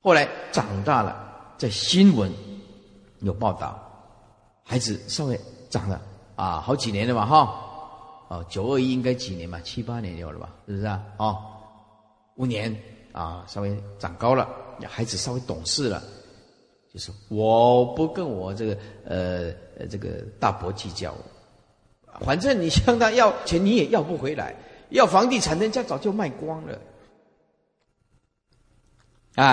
[0.01, 2.33] 后来长大了，在新闻
[3.19, 3.79] 有报道，
[4.63, 6.01] 孩子稍微长了
[6.35, 7.62] 啊，好几年了嘛，哈。
[8.33, 9.61] 哦，九二一应该几年嘛？
[9.61, 10.55] 七八年有了吧？
[10.65, 11.03] 是不是啊？
[11.17, 11.37] 哦，
[12.35, 12.75] 五年
[13.11, 14.49] 啊，稍微长高了，
[14.89, 16.01] 孩子稍微懂事了，
[16.91, 21.13] 就是我不跟我这个呃呃这个大伯计较，
[22.21, 24.55] 反正你向他要钱你也要不回来，
[24.89, 26.81] 要房地产人家早就卖光了，
[29.35, 29.45] 啊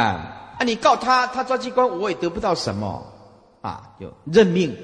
[0.59, 0.65] 啊！
[0.65, 3.05] 你告他，他抓机关我也得不到什么，
[3.61, 4.74] 啊，就认命，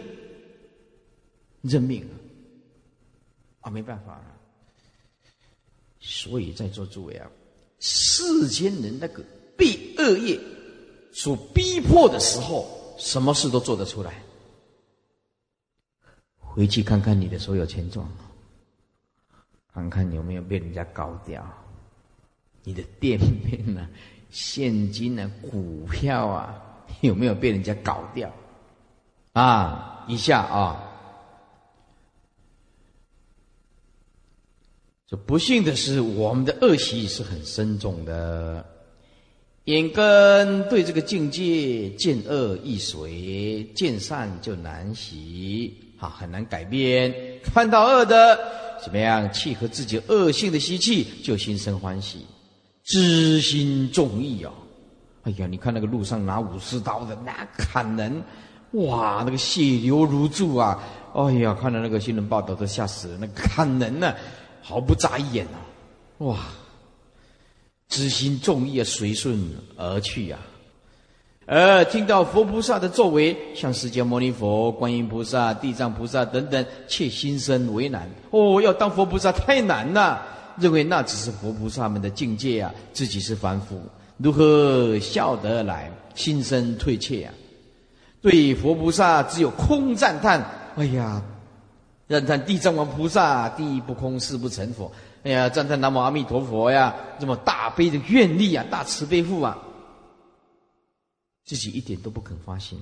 [1.62, 2.06] 认命。
[3.66, 4.22] 啊，没办法，
[5.98, 7.28] 所以在座诸位啊，
[7.80, 9.24] 世间人那个
[9.56, 10.38] 被恶业
[11.12, 12.64] 所逼迫的时候，
[12.96, 14.22] 什么事都做得出来。
[16.38, 18.08] 回去看看你的所有钱状，
[19.74, 21.44] 看看有没有被人家搞掉，
[22.62, 23.90] 你的店面啊、
[24.30, 28.32] 现金啊、股票啊，有没有被人家搞掉？
[29.32, 30.85] 啊，一下啊。
[35.08, 38.66] 这不幸的是，我们的恶习是很深重的，
[39.66, 47.14] 眼根对这个境界见恶易随，见善就难习，啊，很难改变。
[47.40, 48.36] 看到恶的，
[48.82, 52.26] 怎么样契合自己恶性的习气，就心生欢喜，
[52.82, 54.52] 知心重义啊！
[55.22, 58.20] 哎呀，你看那个路上拿武士刀的，那砍人，
[58.72, 60.82] 哇，那个血流如注啊！
[61.14, 64.12] 哎呀，看到那个新闻报道都吓死了，那砍人呢，
[64.68, 65.62] 毫不眨眼啊！
[66.18, 66.38] 哇，
[67.88, 69.40] 知心重义啊，随顺
[69.76, 70.36] 而去呀。
[71.46, 78.10] 而听到佛菩萨的作为，像释迦牟尼佛、观音菩萨、地藏菩萨等等，却心生为难。
[78.32, 80.20] 哦，要当佛菩萨太难了，
[80.58, 83.80] 认为那只是佛菩萨们的境界啊，自己是凡夫，
[84.16, 85.88] 如何笑得来？
[86.16, 87.32] 心生退怯啊！
[88.20, 90.44] 对佛菩萨只有空赞叹。
[90.74, 91.22] 哎呀，
[92.08, 94.90] 赞叹地藏王菩萨，地不空，誓不成佛。
[95.24, 99.58] 哎呀，赞叹南无阿弥陀佛呀，这么大悲的愿力啊，大慈悲父啊！
[101.44, 102.78] 自己一点都不肯发心，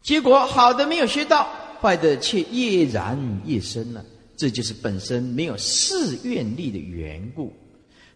[0.00, 1.48] 结果好的没有学到，
[1.80, 4.04] 坏的却越燃越深了。
[4.36, 7.52] 这就是本身没有誓愿力的缘故。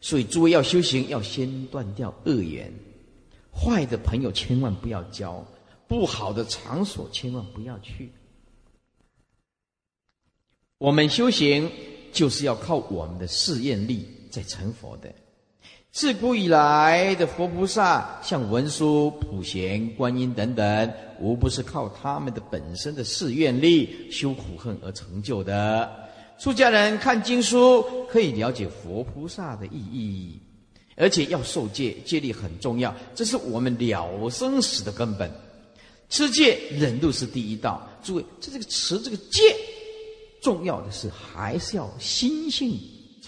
[0.00, 2.72] 所以诸位要修行，要先断掉恶缘，
[3.52, 5.44] 坏的朋友千万不要交，
[5.88, 8.12] 不好的场所千万不要去。
[10.78, 11.70] 我们修行
[12.12, 15.10] 就是要靠我们的誓愿力在成佛的。
[15.90, 25.90] 自古以来的佛菩萨，像文殊、普贤、观音等等，无不是靠他们的本身的誓愿力修苦恨而成就的。
[26.38, 30.38] 出家人看经书，可以了解佛菩萨的意义，
[30.94, 35.30] 而且要受戒，戒力很重要，这是我们了生死的根本。
[36.10, 39.56] 持戒忍度是第一道，诸位，这这个持这个戒，
[40.46, 42.78] 重要的是还是要心性。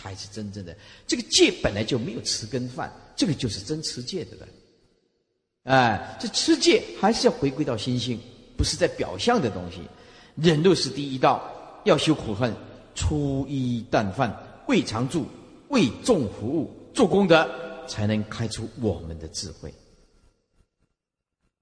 [0.01, 0.77] 才是真正的
[1.09, 4.49] 这个戒本来就没有吃跟饭，这个就是真持戒的了。
[5.65, 8.17] 哎，这持戒还是要回归到心性，
[8.57, 9.81] 不是在表象的东西。
[10.37, 11.43] 忍辱是第一道，
[11.85, 12.55] 要修苦恨，
[12.95, 14.33] 粗衣淡饭，
[14.69, 15.27] 为常住，
[15.71, 17.45] 为众服务，做功德，
[17.89, 19.75] 才能开出我们的智慧。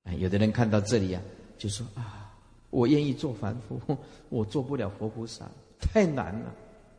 [0.03, 1.23] 哎，有的人看到这里啊，
[1.57, 2.26] 就说啊，
[2.71, 3.81] 我愿意做凡夫，
[4.29, 5.45] 我做不了佛菩萨，
[5.81, 6.53] 太难了，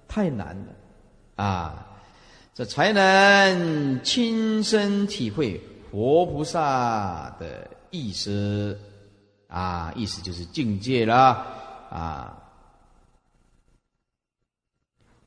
[0.08, 1.44] 太难了。
[1.44, 1.88] 啊，
[2.54, 5.62] 这才能亲身体会
[5.92, 8.78] 活菩萨的意思
[9.48, 9.94] 啊！
[9.96, 11.46] 意思就是境界了
[11.92, 12.44] 啊！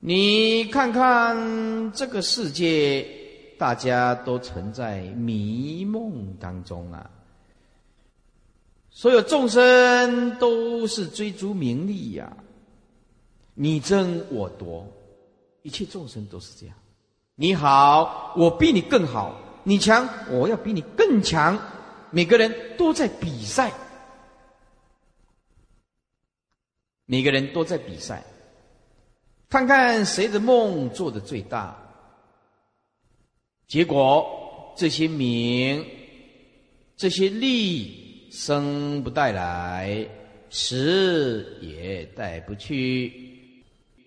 [0.01, 3.07] 你看看这个世界，
[3.57, 7.09] 大家都存在迷梦当中啊！
[8.91, 12.37] 所有众生都是追逐名利呀，
[13.55, 14.87] 你争我夺。
[15.63, 16.75] 一切众生都是这样，
[17.35, 21.59] 你好，我比你更好；你强，我要比你更强。
[22.11, 23.71] 每个人都在比赛，
[27.05, 28.25] 每个人都在比赛，
[29.51, 31.77] 看看谁的梦做的最大。
[33.69, 35.87] 结果这些名、
[36.97, 38.00] 这些利
[38.31, 40.07] 生不带来，
[40.49, 43.13] 死也带不去，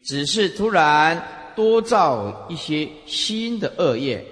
[0.04, 1.22] 只是突然。
[1.56, 4.26] 多造一些新的恶业，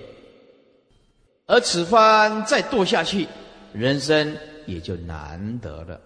[1.45, 3.27] 而此番再堕下去，
[3.73, 4.35] 人生
[4.65, 6.01] 也就难得了。